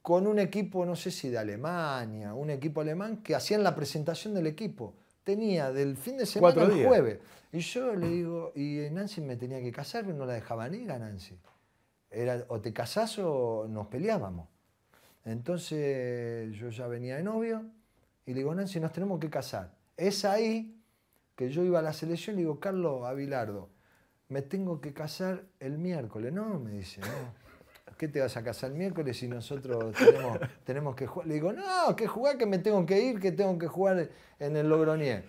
[0.08, 4.32] con un equipo, no sé si de Alemania, un equipo alemán, que hacían la presentación
[4.32, 4.94] del equipo.
[5.22, 7.18] Tenía del fin de semana al jueves.
[7.52, 10.90] Y yo le digo, y Nancy me tenía que casar, pero no la dejaban ir
[10.92, 11.38] a Nancy.
[12.10, 14.48] Era o te casás o nos peleábamos.
[15.26, 17.66] Entonces yo ya venía de novio
[18.24, 19.74] y le digo, Nancy, nos tenemos que casar.
[19.94, 20.80] Es ahí
[21.36, 23.68] que yo iba a la selección y le digo, Carlos Avilardo,
[24.30, 26.32] me tengo que casar el miércoles.
[26.32, 27.47] No, me dice, no.
[27.98, 29.94] ¿Qué te vas a casar el miércoles si nosotros
[30.64, 31.26] tenemos, que jugar?
[31.26, 34.08] Le digo, no, que jugar, que me tengo que ir, que tengo que jugar
[34.38, 35.24] en el Logroñé.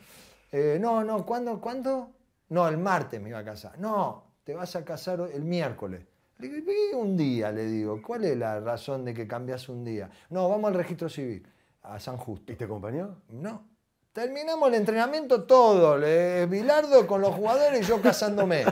[0.51, 1.59] Eh, no, no, ¿cuándo?
[1.59, 2.11] ¿Cuándo?
[2.49, 3.77] No, el martes me iba a casar.
[3.79, 6.05] No, te vas a casar el miércoles.
[6.37, 10.09] Le digo, un día, le digo, ¿cuál es la razón de que cambias un día?
[10.29, 11.45] No, vamos al registro civil,
[11.81, 12.53] a San Justo.
[12.53, 13.23] ¿Y te acompañó?
[13.29, 13.67] No,
[14.13, 18.65] Terminamos el entrenamiento todo, le- Bilardo con los jugadores y yo casándome.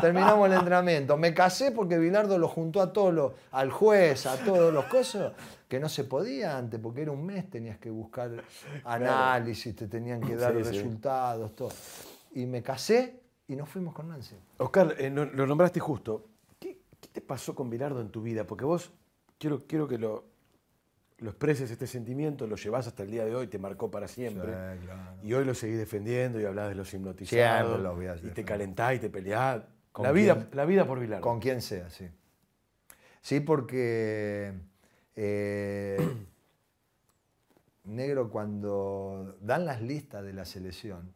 [0.00, 1.16] Terminamos el entrenamiento.
[1.16, 5.32] Me casé porque Bilardo lo juntó a todos los, al juez, a todos los cosas,
[5.68, 8.30] que no se podía antes, porque era un mes, tenías que buscar
[8.84, 10.70] análisis, te tenían que dar Sí, sí.
[10.70, 11.70] resultados, todo.
[12.34, 14.36] Y me casé y nos fuimos con Nancy.
[14.58, 16.26] Oscar, eh, lo nombraste justo.
[16.60, 18.44] ¿Qué, qué te pasó con Bilardo en tu vida?
[18.46, 18.90] Porque vos,
[19.38, 20.24] quiero, quiero que lo,
[21.24, 24.52] lo expreses este sentimiento, lo llevas hasta el día de hoy, te marcó para siempre.
[24.52, 25.16] Sí, claro.
[25.22, 27.66] Y hoy lo seguís defendiendo y hablas de los hipnotizados.
[27.66, 29.62] Siempre lo voy a y te calentás y te peleás.
[29.90, 31.22] ¿Con La vida, la vida por Bilardo.
[31.22, 32.10] Con quien sea, sí.
[33.22, 34.52] Sí, porque
[35.16, 35.96] eh,
[37.84, 41.14] Negro, cuando dan las listas de la selección,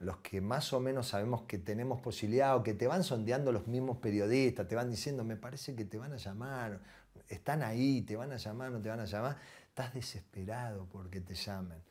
[0.00, 3.68] los que más o menos sabemos que tenemos posibilidad o que te van sondeando los
[3.68, 6.80] mismos periodistas, te van diciendo, me parece que te van a llamar,
[7.30, 9.36] están ahí, te van a llamar, no te van a llamar,
[9.68, 11.82] estás desesperado porque te llamen.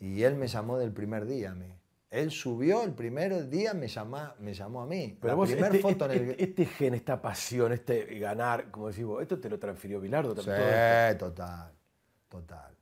[0.00, 1.72] Y él me llamó del primer día a mí.
[2.10, 5.16] Él subió el primer día, me, llama, me llamó a mí.
[5.20, 6.30] Pero la vos, primer este, foto en el...
[6.30, 10.34] este- este gen, esta pasión, este ganar, como decís vos, esto te lo transfirió Bilardo
[10.34, 10.56] Sí, también.
[10.56, 10.74] todo
[11.10, 11.26] esto.
[11.26, 11.72] total,
[12.28, 12.74] total.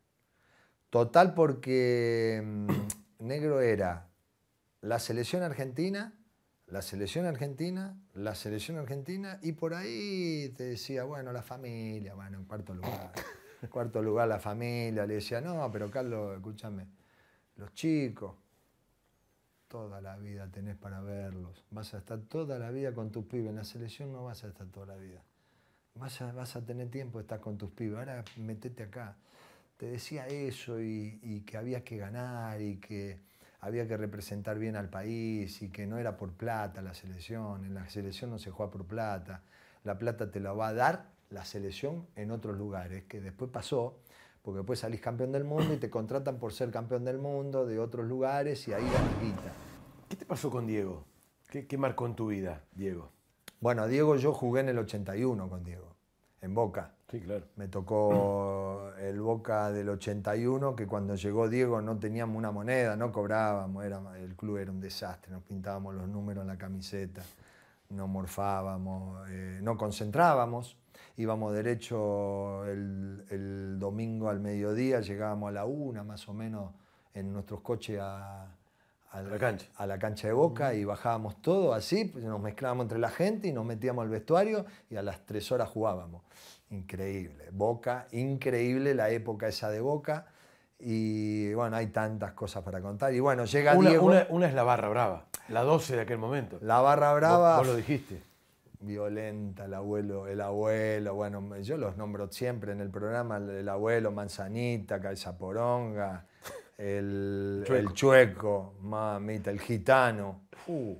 [0.90, 2.68] Total porque mm,
[3.26, 4.08] Negro era
[4.82, 6.15] la selección argentina,
[6.68, 12.38] la selección argentina, la selección argentina, y por ahí te decía, bueno, la familia, bueno,
[12.38, 13.12] en cuarto lugar.
[13.62, 16.88] En cuarto lugar la familia, le decía, no, pero Carlos, escúchame,
[17.56, 18.34] los chicos,
[19.68, 23.50] toda la vida tenés para verlos, vas a estar toda la vida con tus pibes,
[23.50, 25.22] en la selección no vas a estar toda la vida.
[25.94, 29.16] Vas a, vas a tener tiempo de estar con tus pibes, ahora metete acá.
[29.78, 33.20] Te decía eso y, y que había que ganar y que
[33.60, 37.74] había que representar bien al país y que no era por plata la selección, en
[37.74, 39.42] la selección no se juega por plata,
[39.84, 43.98] la plata te la va a dar la selección en otros lugares, que después pasó,
[44.42, 47.78] porque después salís campeón del mundo y te contratan por ser campeón del mundo de
[47.78, 49.52] otros lugares y ahí ganas guita.
[50.08, 51.04] ¿Qué te pasó con Diego?
[51.48, 53.10] ¿Qué, qué marcó en tu vida, Diego?
[53.60, 55.96] Bueno, Diego, yo jugué en el 81 con Diego,
[56.42, 56.95] en Boca.
[57.10, 57.44] Sí, claro.
[57.54, 63.12] Me tocó el Boca del 81, que cuando llegó Diego no teníamos una moneda, no
[63.12, 67.22] cobrábamos, era, el club era un desastre, nos pintábamos los números en la camiseta,
[67.90, 70.76] no morfábamos, eh, no concentrábamos,
[71.16, 76.72] íbamos derecho el, el domingo al mediodía, llegábamos a la una más o menos
[77.14, 78.48] en nuestros coches a,
[79.10, 79.66] a la cancha.
[79.76, 83.48] a la cancha de Boca y bajábamos todo así, pues nos mezclábamos entre la gente
[83.48, 86.22] y nos metíamos al vestuario y a las tres horas jugábamos.
[86.70, 90.26] Increíble, Boca, increíble la época esa de Boca
[90.78, 93.14] y bueno, hay tantas cosas para contar.
[93.14, 96.18] Y bueno, llega Una, Diego, una- una es la barra brava, la 12 de aquel
[96.18, 96.58] momento.
[96.60, 98.22] la barra brava, Vos, lo dijiste.
[98.80, 103.68] violenta, el abuelo, el abuelo, bueno, yo los nombro siempre en el programa, el, el
[103.68, 106.26] abuelo, Manzanita, Cabeza Poronga,
[106.76, 107.88] el, Chueco.
[107.88, 110.42] el chueco, mamita, el gitano.
[110.66, 110.94] Uh,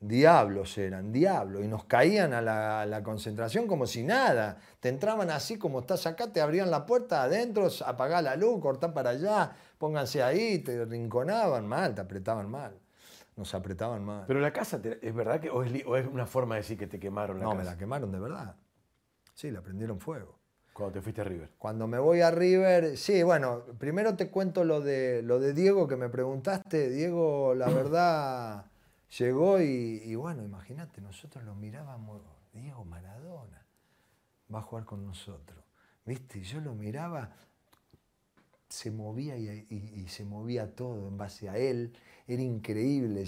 [0.00, 4.58] diablos eran, diablos, y nos caían a la, a la concentración como si nada.
[4.80, 8.92] Te entraban así como estás acá, te abrían la puerta adentro, apagá la luz, cortá
[8.92, 12.78] para allá, pónganse ahí, te rinconaban mal, te apretaban mal.
[13.36, 14.24] Nos apretaban mal.
[14.26, 16.62] Pero la casa, te- ¿es verdad que o es, li- o es una forma de
[16.62, 17.62] decir que te quemaron la No, casa?
[17.62, 18.56] me la quemaron de verdad.
[19.34, 20.38] Sí, la prendieron fuego.
[20.72, 21.50] Cuando te fuiste a River.
[21.58, 25.86] Cuando me voy a River, sí, bueno, primero te cuento lo de, lo de Diego
[25.88, 26.88] que me preguntaste.
[26.90, 28.64] Diego, la verdad,
[29.18, 33.64] llegó y, bueno, imagínate, nosotros lo mirábamos, Diego Maradona
[34.52, 35.64] va a jugar con nosotros.
[36.04, 36.40] ¿Viste?
[36.42, 37.34] Yo lo miraba,
[38.68, 41.92] se movía y, se movía todo en base a él.
[42.26, 43.24] Era increíble.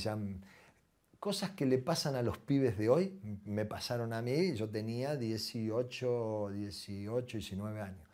[1.19, 4.55] Cosas que le pasan a los pibes de hoy me pasaron a mí.
[4.55, 8.08] Yo tenía 18, 18, 19 años.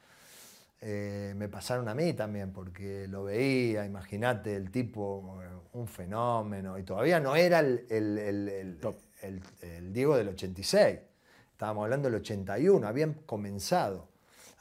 [0.87, 6.79] Eh, me pasaron a mí también porque lo veía, imagínate, el tipo, eh, un fenómeno.
[6.79, 8.79] Y todavía no era el, el- el-
[9.62, 10.99] el- Diego del 86.
[11.53, 12.87] Estábamos hablando del 81.
[12.87, 14.09] Habían comenzado.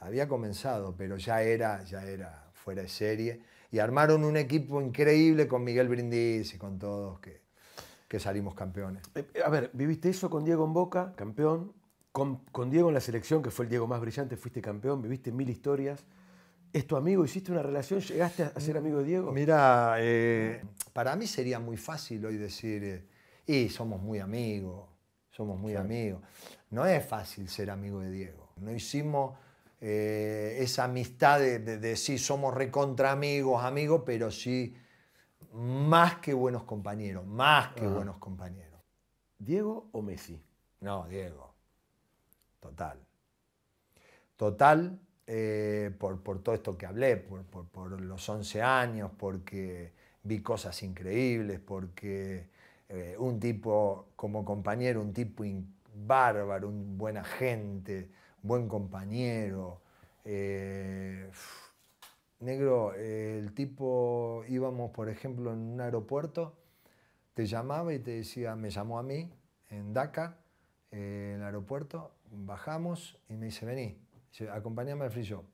[0.00, 3.40] Había comenzado, pero ya era, ya era fuera de serie.
[3.70, 7.42] Y armaron un equipo increíble con Miguel Brindis y con todos que,
[8.08, 9.02] que salimos campeones.
[9.14, 11.72] Eh, A ver, viviste eso con Diego en Boca, campeón.
[12.14, 15.02] Con, con Diego en la selección, que fue el Diego más brillante, fuiste campeón.
[15.02, 16.04] Viviste mil historias.
[16.72, 17.24] ¿Es tu amigo?
[17.24, 17.98] ¿Hiciste una relación?
[17.98, 19.32] ¿Llegaste a ser amigo de Diego?
[19.32, 23.04] Mira, eh, para mí sería muy fácil hoy decir, eh,
[23.44, 24.88] y somos muy amigos,
[25.28, 26.22] somos muy amigos.
[26.70, 28.52] No es fácil ser amigo de Diego.
[28.58, 29.36] No hicimos
[29.80, 34.76] eh, esa amistad de, de, de sí, somos recontra amigos, amigos, pero sí
[35.52, 38.80] más que buenos compañeros, más que buenos compañeros.
[39.36, 40.40] ¿Diego o Messi?
[40.78, 41.53] No, Diego.
[42.64, 42.98] Total.
[44.36, 44.98] Total.
[45.26, 50.82] eh, por, por, todo esto que hablé, por, por, los 11 años, porque vi cosas
[50.82, 52.48] increíbles, porque
[52.88, 55.44] eh, un tipo como compañero, un tipo
[55.94, 58.10] bárbaro, un buen agente,
[58.42, 59.80] buen compañero.
[60.24, 61.30] Eh,
[62.40, 66.56] negro, el tipo íbamos, por ejemplo, en un aeropuerto,
[67.34, 69.30] te llamaba y te decía, me llamó a mí
[69.70, 70.38] en Dakar,
[70.90, 73.98] en el aeropuerto, bajamos y me dice, vení,
[74.52, 75.44] acompáñame al free shop.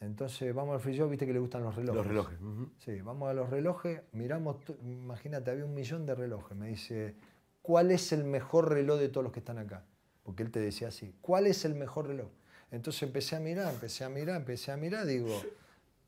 [0.00, 1.96] Entonces vamos al free shop, viste que le gustan los relojes.
[1.96, 2.38] Los relojes.
[2.78, 6.56] Sí, vamos a los relojes, miramos, imagínate, había un millón de relojes.
[6.56, 7.14] Me dice,
[7.62, 9.84] ¿cuál es el mejor reloj de todos los que están acá?
[10.22, 12.28] Porque él te decía así, ¿cuál es el mejor reloj?
[12.70, 15.40] Entonces empecé a mirar, empecé a mirar, empecé a mirar, digo,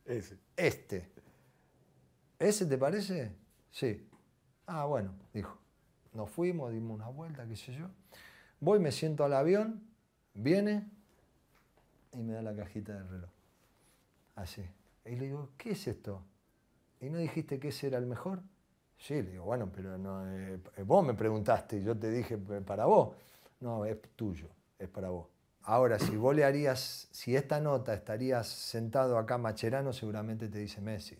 [0.04, 0.36] Ese.
[0.56, 1.08] este.
[2.38, 3.32] ¿Ese te parece?
[3.70, 4.06] Sí.
[4.66, 5.58] Ah, bueno, dijo.
[6.12, 7.88] Nos fuimos, dimos una vuelta, qué sé yo.
[8.58, 9.82] Voy, me siento al avión,
[10.36, 10.88] viene,
[12.12, 13.30] y me da la cajita del reloj.
[14.36, 14.62] Así.
[15.04, 16.22] Y le digo, ¿qué es esto?
[17.00, 18.42] ¿Y no dijiste que ese era el mejor?
[18.98, 22.86] Sí, le digo, bueno, pero no, eh, vos me preguntaste y yo te dije para
[22.86, 23.14] vos.
[23.60, 25.26] No, es tuyo, es para vos.
[25.62, 30.80] Ahora, si vos le harías, si esta nota estarías sentado acá Macherano, seguramente te dice
[30.80, 31.18] Messi.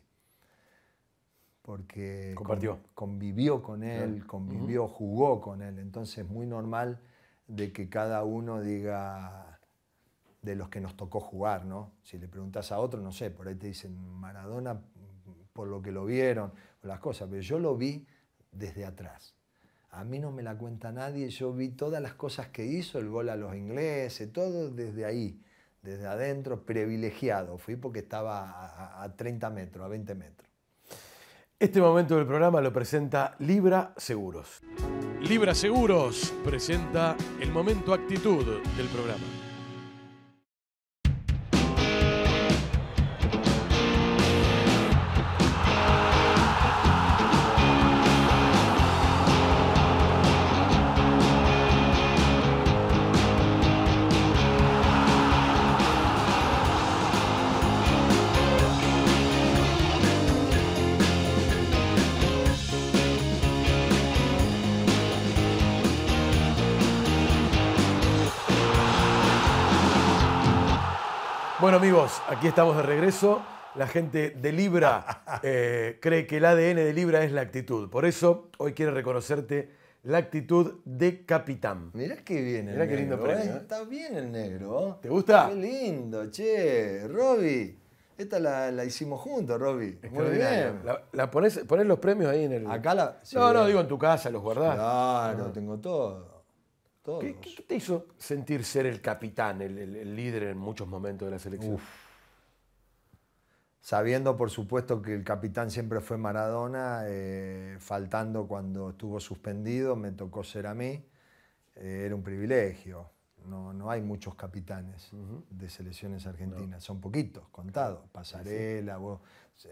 [1.63, 2.79] Porque Compartió.
[2.95, 5.81] convivió con él, convivió, jugó con él.
[5.81, 7.01] Entonces es muy normal
[7.47, 9.61] de que cada uno diga,
[10.43, 11.93] de los que nos tocó jugar, ¿no?
[12.03, 14.81] Si le preguntas a otro, no sé, por ahí te dicen Maradona
[15.53, 18.07] por lo que lo vieron, o las cosas, pero yo lo vi
[18.53, 19.35] desde atrás.
[19.91, 23.09] A mí no me la cuenta nadie, yo vi todas las cosas que hizo, el
[23.09, 25.41] gol a los ingleses, todo desde ahí,
[25.83, 27.57] desde adentro, privilegiado.
[27.57, 30.46] Fui porque estaba a, 30 metros, a 20 metros.
[31.59, 34.61] Este momento del programa lo presenta Libra Seguros.
[35.23, 38.45] Libra Seguros presenta el momento actitud
[38.77, 39.25] del programa.
[72.07, 73.43] Amigos, aquí estamos de regreso.
[73.75, 77.91] La gente de Libra eh, cree que el ADN de Libra es la actitud.
[77.91, 79.71] Por eso hoy quiere reconocerte
[80.05, 81.91] la actitud de capitán.
[81.93, 83.59] Mirá qué bien el Mirá qué lindo negro, premio, ¿eh?
[83.61, 84.99] Está bien el negro.
[85.03, 85.49] ¿Te gusta?
[85.49, 87.07] Qué lindo, che.
[87.09, 87.77] Roby,
[88.17, 89.99] esta la, la hicimos juntos, Roby.
[90.11, 90.81] Muy bien.
[90.85, 92.71] La, la pones los premios ahí en el.
[92.71, 93.05] Acá la...
[93.05, 93.37] No, sí.
[93.37, 94.77] no, digo en tu casa, los guardás.
[94.77, 96.36] Claro, tengo todo.
[97.07, 97.21] Todos.
[97.21, 101.31] ¿Qué, te hizo sentir ser el capitán, el, el- el líder en muchos momentos de
[101.31, 101.79] la selección?
[103.81, 110.11] Sabiendo, por supuesto, que el capitán siempre fue Maradona, eh, faltando cuando estuvo suspendido, me
[110.11, 111.07] tocó ser a mí.
[111.77, 113.09] Eh, era un privilegio.
[113.45, 115.13] No, no hay muchos capitanes
[115.51, 118.09] de selecciones argentinas, son poquitos, contados.
[118.11, 119.21] Pasarela, vos-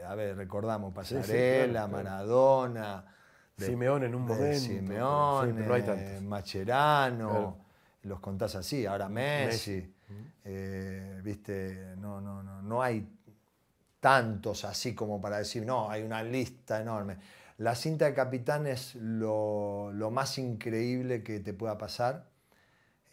[0.07, 1.91] a ver, recordamos Pasarela, claro.
[1.91, 3.05] Maradona,
[3.57, 4.59] de- Simeone en un momento.
[4.59, 6.23] Simeone, sí, no hay tantos.
[6.23, 7.57] Macherano, Claro.
[8.03, 9.93] los contás así, ahora Messi,
[10.45, 13.09] eh, viste, no, no, no, no hay
[14.01, 17.17] tantos así como para decir, no, hay una lista enorme.
[17.59, 22.29] La cinta de capitán es lo, lo más increíble que te pueda pasar.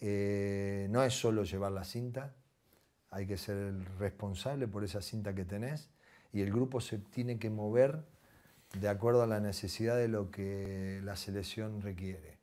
[0.02, 2.34] Eh, no es solo llevar la cinta,
[3.12, 5.90] hay que ser el responsable por esa cinta que tenés
[6.34, 8.04] y el grupo se tiene que mover
[8.80, 12.38] de acuerdo a la necesidad de lo que la selección requiere.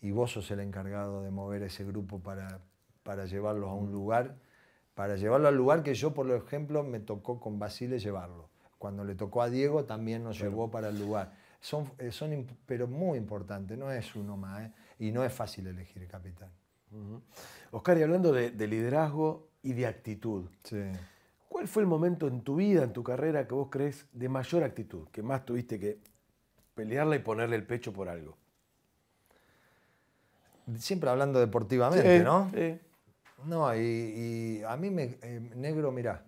[0.00, 2.60] Y vos sos el encargado de mover ese grupo para,
[3.02, 4.36] para llevarlos a un lugar,
[4.94, 8.50] para llevarlo al lugar que yo, por ejemplo, me tocó con Basile llevarlo.
[8.78, 11.32] Cuando le tocó a Diego también nos llevó para el lugar.
[11.60, 14.72] Son, eh, son, pero muy importantes, no es uno más, ¿eh?
[14.98, 16.50] y no es fácil elegir capitán.
[17.70, 20.82] Oscar, y hablando de, de liderazgo y de actitud, Sí.
[21.62, 24.64] ¿Cuál fue el momento en tu vida, en tu carrera, que vos crees de mayor
[24.64, 25.06] actitud?
[25.12, 26.00] Que más tuviste que
[26.74, 28.36] pelearla y ponerle el pecho por algo.
[30.76, 32.50] Siempre hablando deportivamente, Sí, ¿no?
[32.52, 32.80] sí.
[33.44, 36.24] No, y, y a mí, me, eh, negro, mirá,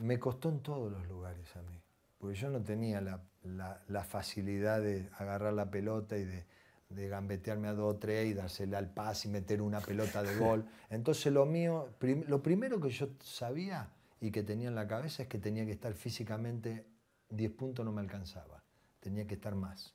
[0.00, 1.80] me costó en todos los lugares a mí.
[2.18, 6.44] Porque yo no tenía la, la- la facilidad de agarrar la pelota y de,
[6.90, 10.36] de gambetearme a dos o tres y dársela al pase y meter una pelota de
[10.36, 10.64] gol.
[10.90, 13.88] Entonces lo mío, prim- lo primero que yo sabía
[14.20, 16.86] y que tenía en la cabeza es que tenía que estar físicamente,
[17.30, 18.62] 10 puntos no me alcanzaba,
[19.00, 19.94] tenía que estar más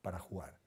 [0.00, 0.58] para jugar.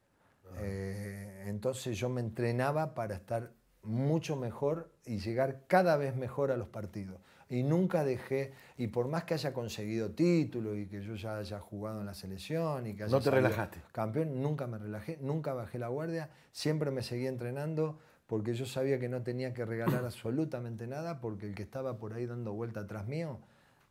[0.58, 6.58] Eh, entonces yo me entrenaba para estar mucho mejor y llegar cada vez mejor a
[6.58, 7.20] los partidos.
[7.48, 11.60] Y nunca dejé, y por más que haya conseguido títulos y que yo ya haya
[11.60, 13.82] jugado en la selección y que haya No te relajaste.
[13.92, 19.00] campeón, nunca me relajé, nunca bajé la guardia, siempre me seguí entrenando porque yo sabía
[19.00, 22.82] que no tenía que regalar absolutamente nada porque el que estaba por ahí dando vuelta
[22.82, 23.40] atrás mío,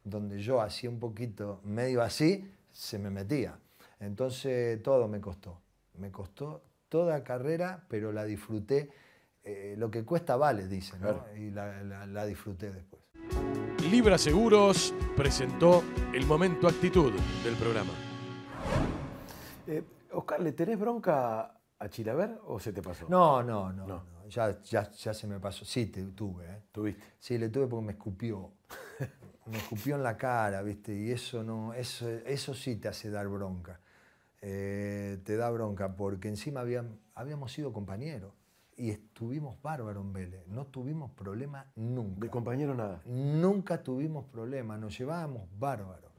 [0.03, 3.59] donde yo hacía un poquito medio así, se me metía.
[4.01, 5.61] Entonces todo me costó,
[5.99, 8.91] me costó toda carrera, pero la disfruté.
[9.47, 11.09] Eh, lo que cuesta vale, dicen, ¿no?
[11.23, 11.37] Claro.
[11.37, 13.03] y la, la- la disfruté después.
[13.91, 15.83] Libra Seguros presentó
[16.15, 17.13] el momento actitud
[17.45, 17.93] del programa.
[19.67, 19.83] Eh,
[20.13, 23.07] Oscar, ¿le tenés bronca a Chilaver o se te pasó?
[23.09, 24.05] No, no, no, No.
[24.05, 25.65] no, Ya, ya, ya se me pasó.
[25.65, 26.63] Sí, te, tuve, ¿eh?
[26.73, 27.03] ¿Tuviste?
[27.19, 28.53] Sí, le tuve porque me escupió.
[29.47, 30.95] me escupió en la cara, ¿viste?
[30.95, 33.81] Y eso no, eso, eso sí te hace dar bronca.
[34.41, 36.65] Eh, te da bronca porque encima
[37.15, 38.33] habíamos sido compañeros
[38.77, 40.47] y estuvimos bárbaros en Vélez.
[40.49, 42.21] No tuvimos problema nunca.
[42.21, 43.03] De compañero nada.
[43.07, 46.13] Nunca tuvimos problemas, nos llevábamos bárbaros.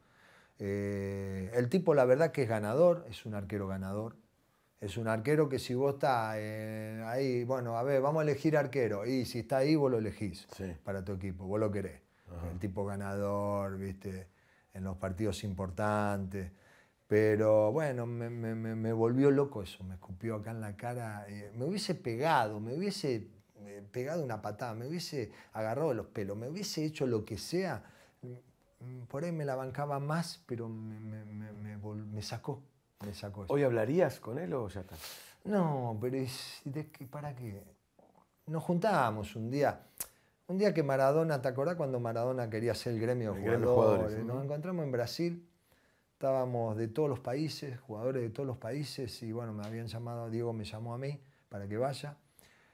[0.60, 4.16] Eh, el tipo, la verdad, que es ganador, es un arquero ganador.
[4.82, 8.58] Es un arquero que si vos estás eh, ahí, bueno, a ver, vamos a elegir
[8.58, 9.06] arquero.
[9.06, 10.74] Y si está ahí, vos lo elegís Sí.
[10.84, 12.02] para tu equipo, vos lo querés.
[12.52, 14.28] El tipo ganador, viste,
[14.74, 16.52] en los partidos importantes.
[17.08, 21.26] Pero bueno, me, me- me- me volvió loco eso, me escupió acá en la cara.
[21.30, 23.30] eh, me hubiese pegado, me hubiese
[23.62, 27.84] eh, pegado una patada, me hubiese agarrado los pelos, me hubiese hecho lo que sea.
[28.22, 32.62] mm, Por ahí me la bancaba más, pero me sacó,
[33.48, 34.96] ¿Hoy hablarías con él o ya está?
[35.44, 37.62] No, pero es, ¿de ¿para qué?
[38.48, 39.82] Nos juntábamos un día,
[40.48, 43.70] un día que Maradona, ¿te acordás cuando Maradona quería ser el gremio de jugadores?
[43.70, 44.46] jugadores, Nos ujú.
[44.46, 45.50] encontramos en Brasil,
[46.14, 50.30] estábamos de todos los países, jugadores de todos los países, y bueno, me habían llamado,
[50.30, 51.20] Diego me llamó a mí
[51.50, 52.18] para que vaya.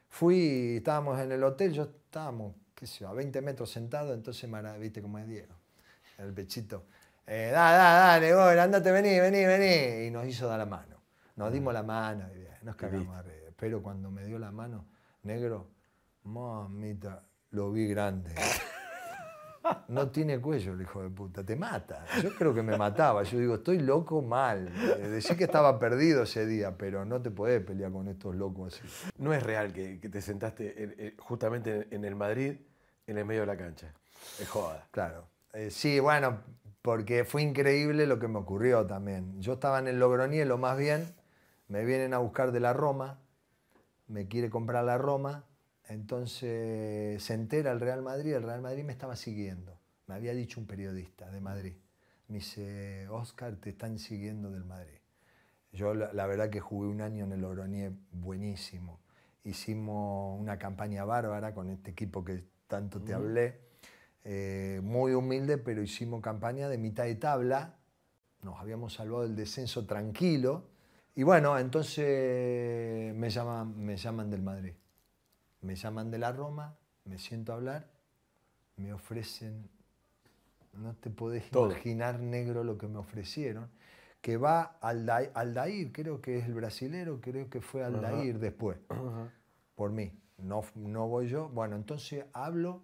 [0.10, 4.50] Fui, estábamos en el hotel, yo estábamos, qué sé yo, a 20 metros sentados, entonces,
[4.50, 5.56] Mara- viste cómo es Diego,
[6.20, 6.84] el pechito.
[7.28, 10.08] Eh, dale, dale, dale, andate, vení, vení, vení.
[10.08, 10.98] Y nos hizo dar la mano.
[11.36, 13.16] Nos dimos la mano y nos cagamos listo.
[13.16, 13.54] a reír.
[13.58, 14.86] Pero cuando me dio la mano,
[15.24, 15.70] negro,
[16.24, 18.34] mamita, lo vi grande.
[19.90, 22.04] No tiene cuello el hijo de puta, te mata.
[22.24, 23.22] Yo creo que me mataba.
[23.24, 24.68] Yo digo, estoy loco mal.
[24.98, 28.74] Eh, Decí que estaba perdido ese día, pero no te podés pelear con estos locos
[28.74, 29.12] así.
[29.20, 32.56] No es real que, que te sentaste en- en- justamente en el Madrid,
[33.06, 33.94] en el medio de la cancha.
[34.40, 34.88] Es joda.
[34.90, 35.28] Claro.
[35.54, 36.40] Eh, sí, bueno,
[36.82, 39.40] porque fue increíble lo que me ocurrió también.
[39.42, 41.14] Yo estaba en el Logroñelo más bien,
[41.68, 43.20] me vienen a buscar de la Roma,
[44.08, 45.46] me quiere comprar la Roma,
[45.88, 49.80] entonces se entera el Real Madrid, el Real Madrid me estaba siguiendo.
[50.08, 51.74] Me había dicho un periodista de Madrid.
[52.28, 54.98] Me dice, Oscar, te están siguiendo del Madrid.
[55.72, 59.00] Yo la, la verdad que jugué un año en el Logroñé buenísimo.
[59.44, 63.71] Hicimos una campaña bárbara con este equipo que tanto te hablé.
[64.24, 67.76] Eh, muy humilde, pero hicimos campaña de mitad de tabla.
[68.44, 70.70] Nos habíamos salvado del descenso tranquilo.
[71.16, 74.74] Y bueno, entonces me llaman, me llaman del Madrid.
[75.62, 77.88] Me llaman de la Roma, me siento a hablar,
[78.78, 79.70] me ofrecen,
[80.74, 81.68] no te podés Todo.
[81.72, 83.70] imaginar negro lo que me ofrecieron,
[84.22, 88.80] que va Alda- Aldair, creo que es el brasilero, creo que fue Aldair después
[89.76, 90.12] por mí.
[90.40, 91.50] No, no voy yo.
[91.50, 92.82] Bueno, entonces hablo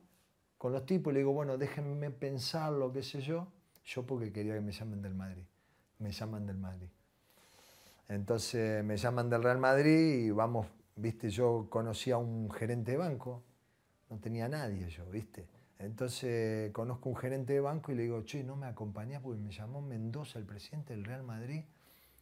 [0.58, 3.48] con los tipos le digo, bueno, déjenme pensarlo, qué sé yo.
[3.86, 5.44] Yo porque quería que me llamen del Madrid.
[6.00, 6.90] Me llaman del Madrid.
[8.10, 12.98] Entonces me llaman del Real Madrid y vamos, viste, yo conocí a un gerente de
[12.98, 13.44] banco.
[14.10, 15.48] No tenía nadie yo, viste.
[15.80, 19.52] Entonces conozco un gerente de banco y le digo, che, no me acompañás porque me
[19.52, 21.64] llamó Mendoza, el presidente del Real Madrid,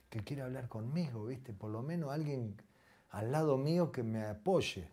[0.10, 1.54] que quiere hablar conmigo, viste.
[1.54, 2.56] Por lo menos alguien
[3.12, 4.90] al lado mío que me apoye.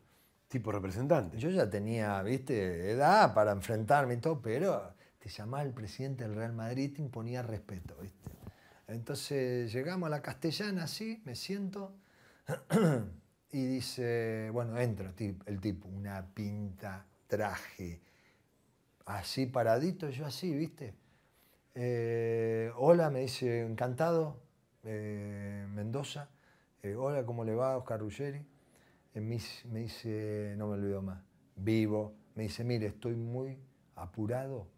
[0.52, 1.38] Tipo representante.
[1.38, 6.34] Yo ya tenía, viste, edad para enfrentarme y todo, pero te llamaba el presidente del
[6.34, 8.28] Real Madrid te imponía respeto, viste.
[8.86, 11.94] Entonces llegamos a la castellana, así, me siento,
[13.50, 15.14] y dice, bueno, entra
[15.46, 18.02] el tipo, una pinta, traje,
[19.06, 20.94] así paradito, yo así, viste.
[21.74, 24.42] Eh, hola, me dice, encantado,
[24.84, 26.28] eh, Mendoza.
[26.82, 28.51] Eh, hola, ¿cómo le va, Oscar Ruggeri?
[29.14, 29.20] Me,
[29.80, 31.22] dice- no me olvido más,
[31.56, 32.14] vivo.
[32.34, 33.58] Me dice, mire, estoy muy
[33.96, 34.68] apurado.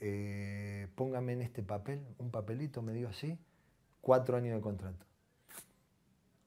[0.00, 3.36] eh, póngame en este papel, un papelito, me dio así,
[4.00, 5.04] cuatro años de contrato.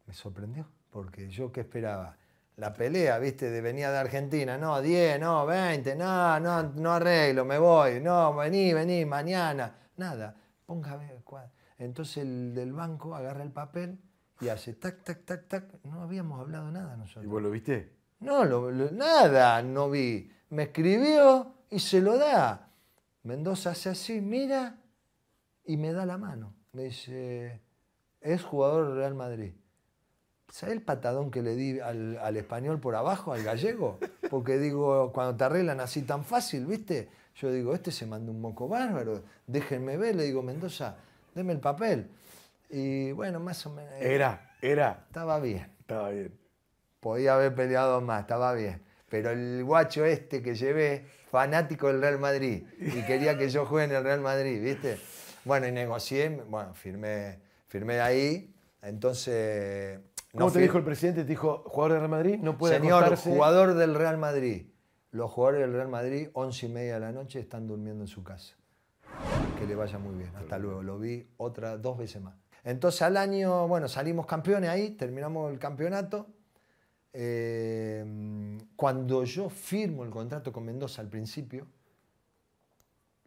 [0.05, 2.17] Me sorprendió, porque yo qué esperaba.
[2.57, 7.43] La pelea, viste, de venía de Argentina, no, 10, no, 20, no, no, no arreglo,
[7.45, 10.35] me voy, no, vení, vení, mañana, nada,
[10.65, 11.11] póngame.
[11.77, 13.99] Entonces el del banco agarra el papel
[14.41, 15.65] y hace tac, tac, tac, tac.
[15.83, 17.25] No habíamos hablado nada ¿Y nosotros.
[17.27, 17.91] vos lo viste?
[18.19, 18.45] No,
[18.91, 20.31] nada, no vi.
[20.49, 22.67] Me escribió y se lo da.
[23.23, 24.77] Mendoza hace así, mira
[25.65, 26.53] y me da la mano.
[26.73, 27.61] Me dice,
[28.19, 29.53] es jugador del Real Madrid.
[30.49, 33.99] ¿Sabes el patadón que le di al, español por abajo, al gallego?
[34.29, 37.09] Porque digo, cuando te arreglan así tan fácil, ¿viste?
[37.35, 40.97] Yo digo, este se mandó un moco bárbaro, déjenme ver, le digo, Mendoza,
[41.33, 42.09] deme el papel.
[42.71, 43.93] Y bueno, más o menos.
[43.99, 45.03] Era, era.
[45.07, 45.71] Estaba bien.
[45.79, 46.33] Estaba bien.
[46.99, 48.81] Podía haber peleado más, estaba bien.
[49.09, 53.85] Pero el guacho este que llevé, fanático del Real Madrid, y quería que yo juegue
[53.85, 54.97] en el Real Madrid, ¿viste?
[55.43, 58.53] Bueno, y negocié, bueno, firmé, firmé ahí.
[58.81, 59.99] Entonces
[60.31, 61.23] ¿Cómo te dijo el presidente?
[61.23, 64.67] Te dijo, jugador del Real Madrid, no puede Señor, jugador del Real Madrid.
[65.11, 68.23] Los jugadores del Real Madrid, once y media de la noche, están durmiendo en su
[68.23, 68.55] casa.
[69.59, 70.33] Que le vaya muy bien.
[70.37, 70.83] Hasta luego.
[70.83, 72.35] Lo vi otra, dos veces más.
[72.63, 76.27] Entonces al año, bueno, salimos campeones ahí, terminamos el campeonato.
[77.13, 81.67] Eh, cuando yo firmo el contrato con Mendoza al principio,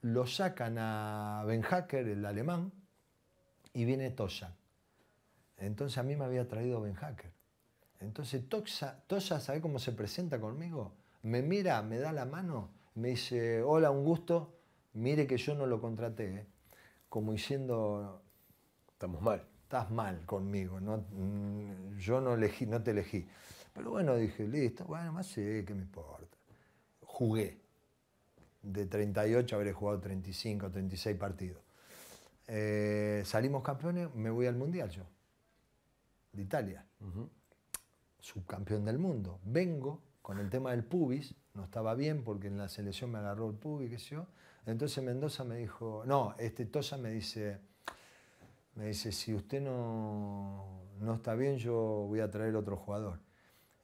[0.03, 2.73] lo sacan a Ben Hacker, el alemán,
[3.73, 4.55] y viene Tosa.
[5.59, 7.33] Entonces a mí me había traído Ben Hacker.
[8.01, 10.93] Entonces Tosa, ¿sabe cómo se presenta conmigo?
[11.23, 14.55] Me mira, me da la mano, me dice, hola, un gusto,
[14.93, 16.35] mire que yo no lo contraté.
[16.35, 16.47] ¿eh?
[17.09, 18.24] Como diciendo...
[19.05, 19.47] Estamos mal.
[19.65, 23.29] Estás mal conmigo, no, mm, yo no, elegí, no te elegí.
[23.75, 26.39] Pero bueno, dije, listo, bueno, más sé, ¿qué me importa?
[27.03, 27.61] Jugué.
[28.63, 31.63] De 38 habré jugado 35, 36 partidos.
[32.47, 35.05] Eh, salimos campeones, me voy al Mundial yo
[36.33, 36.87] de Italia,
[38.21, 39.39] subcampeón del mundo.
[39.45, 43.51] Vengo con el tema del pubis, no estaba bien porque en la selección me agarró
[43.51, 44.27] el pubis, qué sé yo.
[44.65, 47.61] Entonces Mendoza me dijo, no, este Tosa me dice,
[48.75, 50.65] me dice, si usted no,
[51.01, 53.21] no está bien, yo voy a traer otro jugador.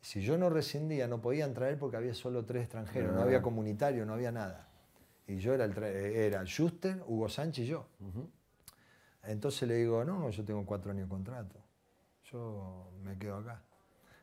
[0.01, 4.07] Si yo no rescindía, no podían traer porque había solo tres extranjeros, no, había comunitario,
[4.07, 4.68] no había nada.
[5.26, 7.86] Y yo era el, era Schuster, Hugo Sánchez y yo.
[9.22, 11.70] Entonces le digo, no, yo tengo cuatro años de contrato
[12.30, 13.62] yo me quedo acá.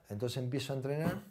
[0.10, 1.24] Entonces empiezo a entrenar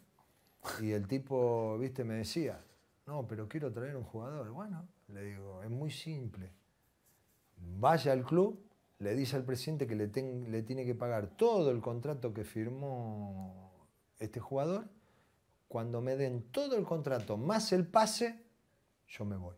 [0.81, 2.61] y el tipo, viste, me decía,
[3.07, 4.51] no, pero quiero traer un jugador.
[4.51, 6.53] Bueno, le digo, es muy simple.
[7.57, 8.61] Vaya al club,
[8.99, 10.09] le dice al presidente que le,
[10.63, 13.73] tiene que pagar todo el contrato que firmó
[14.19, 14.89] este jugador.
[15.69, 18.45] Cuando me den todo el contrato más el pase,
[19.09, 19.57] yo me voy.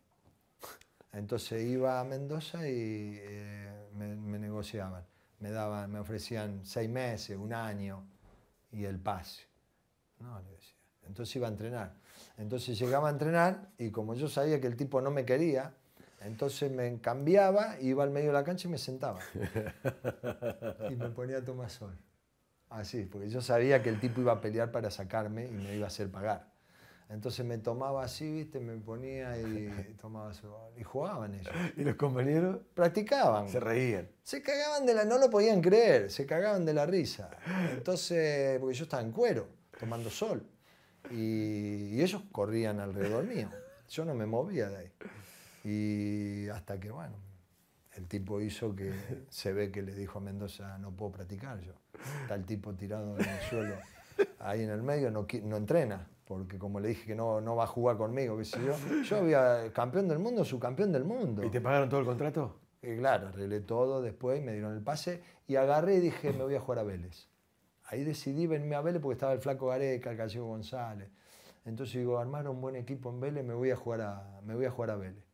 [1.13, 5.05] Entonces iba a Mendoza y eh, me negociaban
[5.41, 8.07] me, daban, me ofrecían seis meses, un año
[8.73, 9.43] y el pase.
[10.21, 10.75] No, le decía.
[11.07, 11.95] Entonces iba a entrenar.
[12.37, 15.75] Entonces llegaba a entrenar y como yo sabía que el tipo no me quería,
[16.21, 19.21] entonces me cambiaba, iba al medio de la cancha y me sentaba.
[20.91, 21.97] y me ponía a tomar sol.
[22.71, 25.85] Así, porque yo sabía que el tipo iba a pelear para sacarme y me iba
[25.85, 26.53] a hacer pagar.
[27.09, 30.47] Entonces me tomaba así, viste, me ponía y tomaba su...
[30.77, 31.55] Y jugaban ellos.
[31.77, 32.59] ¿Y los compañeros?
[32.75, 33.49] Practicaban.
[33.49, 34.11] Se reían.
[34.23, 35.07] Se cagaban de la...
[35.07, 37.31] No lo podían creer, se cagaban de la risa.
[37.73, 39.49] Entonces, porque yo estaba en cuero,
[39.79, 40.47] tomando sol.
[41.11, 43.49] Y, ellos corrían alrededor mío.
[43.89, 44.93] Yo no me movía de ahí.
[45.65, 47.17] Y hasta que, bueno,
[47.95, 48.93] el tipo hizo que
[49.29, 51.75] se ve que le dijo a Mendoza, no puedo practicar yo.
[52.23, 53.75] Está el tipo tirado en el suelo
[54.41, 57.65] ahí en el medio, no, no entrena porque como le dije que no, no va
[57.65, 58.75] a jugar conmigo, qué sé yo.
[59.03, 61.43] Yo había campeón del mundo, subcampeón del mundo.
[61.43, 62.61] ¿Y te pagaron todo el contrato?
[62.83, 66.55] Y claro, arreglé todo después, me dieron el pase y agarré y dije, me voy
[66.55, 67.29] a jugar a Vélez.
[67.87, 71.09] Ahí decidí venirme a Vélez porque estaba el Flaco Gareca, el Gallego González.
[71.65, 74.67] Entonces digo, armar un buen equipo en Vélez, me voy a jugar a, me voy
[74.67, 75.25] a, jugar a Vélez.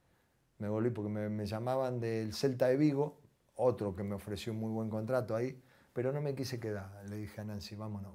[0.59, 3.19] Me volví porque me, me llamaban del Celta de Vigo,
[3.57, 5.61] otro que me ofreció un muy buen contrato ahí,
[5.93, 6.91] pero no me quise quedar.
[7.09, 8.13] Le dije a Nancy, vámonos.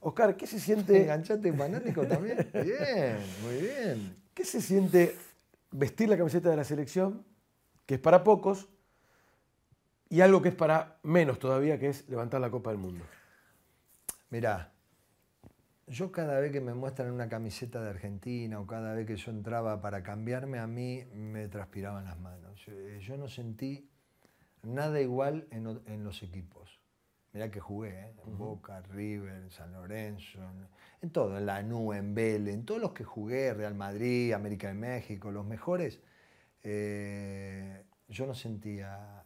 [0.00, 1.02] Oscar, ¿qué se siente?
[1.02, 2.38] Enganchate fanático también.
[2.52, 4.16] bien, muy bien.
[4.34, 5.16] ¿Qué se siente
[5.70, 7.24] vestir la camiseta de la selección,
[7.92, 8.70] que es para pocos,
[10.08, 13.04] y algo que es para menos todavía, que es levantar la Copa del Mundo?
[14.30, 14.72] Mirá,
[15.88, 19.30] yo cada vez que me muestran una camiseta de Argentina o cada vez que yo
[19.30, 22.64] entraba para cambiarme, a mí me transpiraban las manos.
[23.00, 23.90] Yo, no sentí
[24.62, 26.80] nada igual en, los equipos.
[27.34, 28.14] Mirá que jugué, ¿eh?
[28.26, 30.38] en Boca, River, en San Lorenzo,
[31.02, 34.68] en, todo, en la NU, en Vélez, en todos los que jugué, Real Madrid, América
[34.68, 36.00] de México, los mejores,
[36.62, 39.24] eh, yo no sentía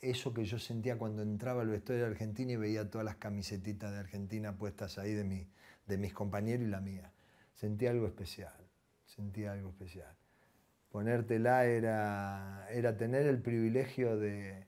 [0.00, 3.92] eso que yo sentía cuando entraba al vestuario de Argentina y veía todas las camisetitas
[3.92, 5.46] de Argentina puestas ahí de, mi,
[5.86, 7.12] de mis compañeros y la mía.
[7.54, 8.54] sentí algo especial,
[9.04, 10.14] sentí algo especial.
[10.90, 14.66] Ponértela era, era tener el privilegio de,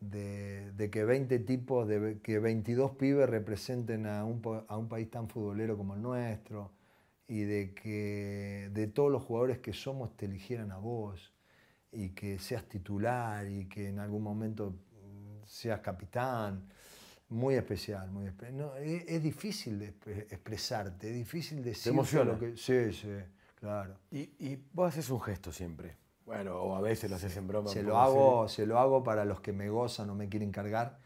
[0.00, 5.28] de, que 20 tipos, de que 22 pibes representen a un, a un país tan
[5.28, 6.72] futbolero como el nuestro
[7.30, 11.32] y de que de todos los jugadores que somos te eligieran a vos
[11.92, 14.74] y que seas titular y que en algún momento
[15.46, 16.68] seas capitán.
[17.28, 18.72] Muy especial, muy especial.
[18.82, 19.86] es, difícil de
[20.28, 22.56] expresarte, es difícil decir lo que...
[22.56, 23.16] Sí, sí,
[23.54, 23.96] claro.
[24.10, 25.96] Y, y vos haces un gesto siempre.
[26.26, 27.70] Bueno, o a veces lo haces en broma.
[27.70, 30.98] Se lo, hago, se lo hago para los que me gozan o me quieren cargar.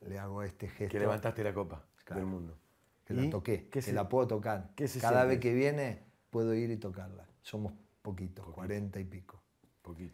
[0.00, 0.90] Le hago este gesto.
[0.90, 2.58] Que levantaste la copa del mundo.
[3.04, 4.70] Que la toqué, que la puedo tocar.
[5.00, 7.26] Cada vez que viene puedo ir y tocarla.
[7.42, 9.40] Somos poquitos, cuarenta y pico.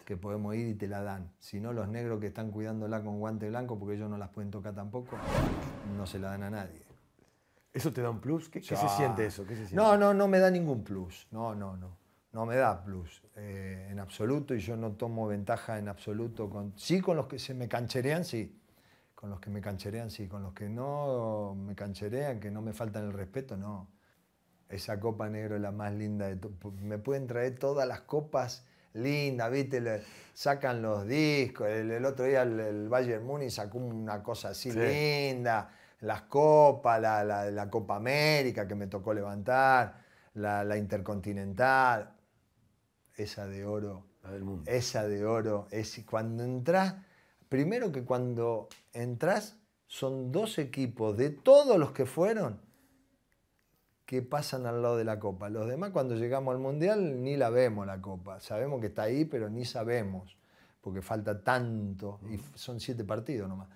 [0.05, 1.31] Que podemos ir y te la dan.
[1.39, 4.51] Si no, los negros que están cuidándola con guante blanco, porque ellos no las pueden
[4.51, 5.17] tocar tampoco,
[5.97, 6.83] no se la dan a nadie.
[7.73, 8.49] ¿Eso te da un plus?
[8.49, 9.45] ¿Qué, se siente eso?
[9.73, 11.29] No, no, no me da ningún plus.
[11.31, 11.97] No, no, no.
[12.33, 16.49] No me da plus eh, en absoluto y yo no tomo ventaja en absoluto.
[16.51, 18.60] Con, sí, con los que se me cancherean, sí.
[19.21, 20.27] Con los que me cancherean, sí.
[20.29, 23.91] Con los que no me cancherean, que no me faltan el respeto, no.
[24.67, 26.39] Esa copa negro es la más linda de
[26.81, 28.65] Me pueden traer todas las copas
[28.95, 29.83] linda, ¿viste?
[29.83, 30.01] Le
[30.33, 31.69] sacan los discos.
[31.69, 35.71] El, otro día el, Bayern Múnich sacó una cosa así linda.
[36.01, 39.97] Las copas, la, la, Copa América que me tocó levantar,
[40.33, 42.17] la, Intercontinental.
[43.15, 44.07] Esa de oro.
[44.65, 45.69] Esa de oro.
[45.71, 46.95] Es cuando entras,
[47.51, 52.61] primero que cuando entras, son dos equipos de todos los que fueron
[54.07, 55.51] que pasan al lado de la copa.
[55.51, 58.41] Los demás cuando llegamos al Mundial ni la vemos la copa.
[58.41, 60.37] Sabemos que está ahí, pero ni sabemos,
[60.81, 63.69] porque falta tanto, y son siete partidos nomás.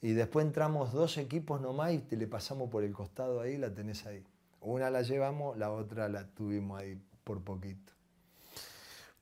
[0.00, 3.74] Y después entramos dos equipos nomás y te le pasamos por el costado ahí, la
[3.74, 4.24] tenés ahí.
[4.60, 7.97] Una la llevamos, la otra la tuvimos ahí por poquito.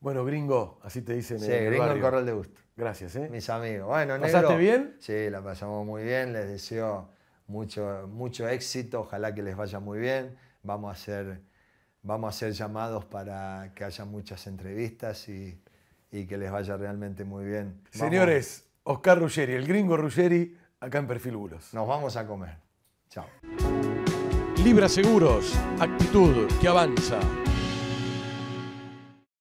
[0.01, 1.41] Bueno, gringo, así te dicen.
[1.41, 2.61] Sí, gringo el Corral de Gusto.
[2.77, 3.29] Gracias, ¿eh?
[3.31, 3.89] Mis amigos.
[3.89, 4.97] Bueno, ¿Pasaste bien?
[5.01, 6.33] Sí, la pasamos muy bien.
[6.33, 7.09] Les deseo
[7.47, 9.01] mucho, mucho éxito.
[9.01, 10.37] Ojalá que les vaya muy bien
[10.67, 11.41] vamos a hacer,
[12.03, 15.59] vamos a hacer llamados para que haya muchas entrevistas y,
[16.11, 17.83] que les vaya realmente muy bien.
[17.91, 21.75] Señores, Oscar Ruggeri, el gringo Ruggeri, acá en Perfil Bulos.
[21.75, 22.57] Nos vamos a comer.
[23.11, 23.27] Chao.
[24.65, 27.21] Libra Seguros, actitud que avanza.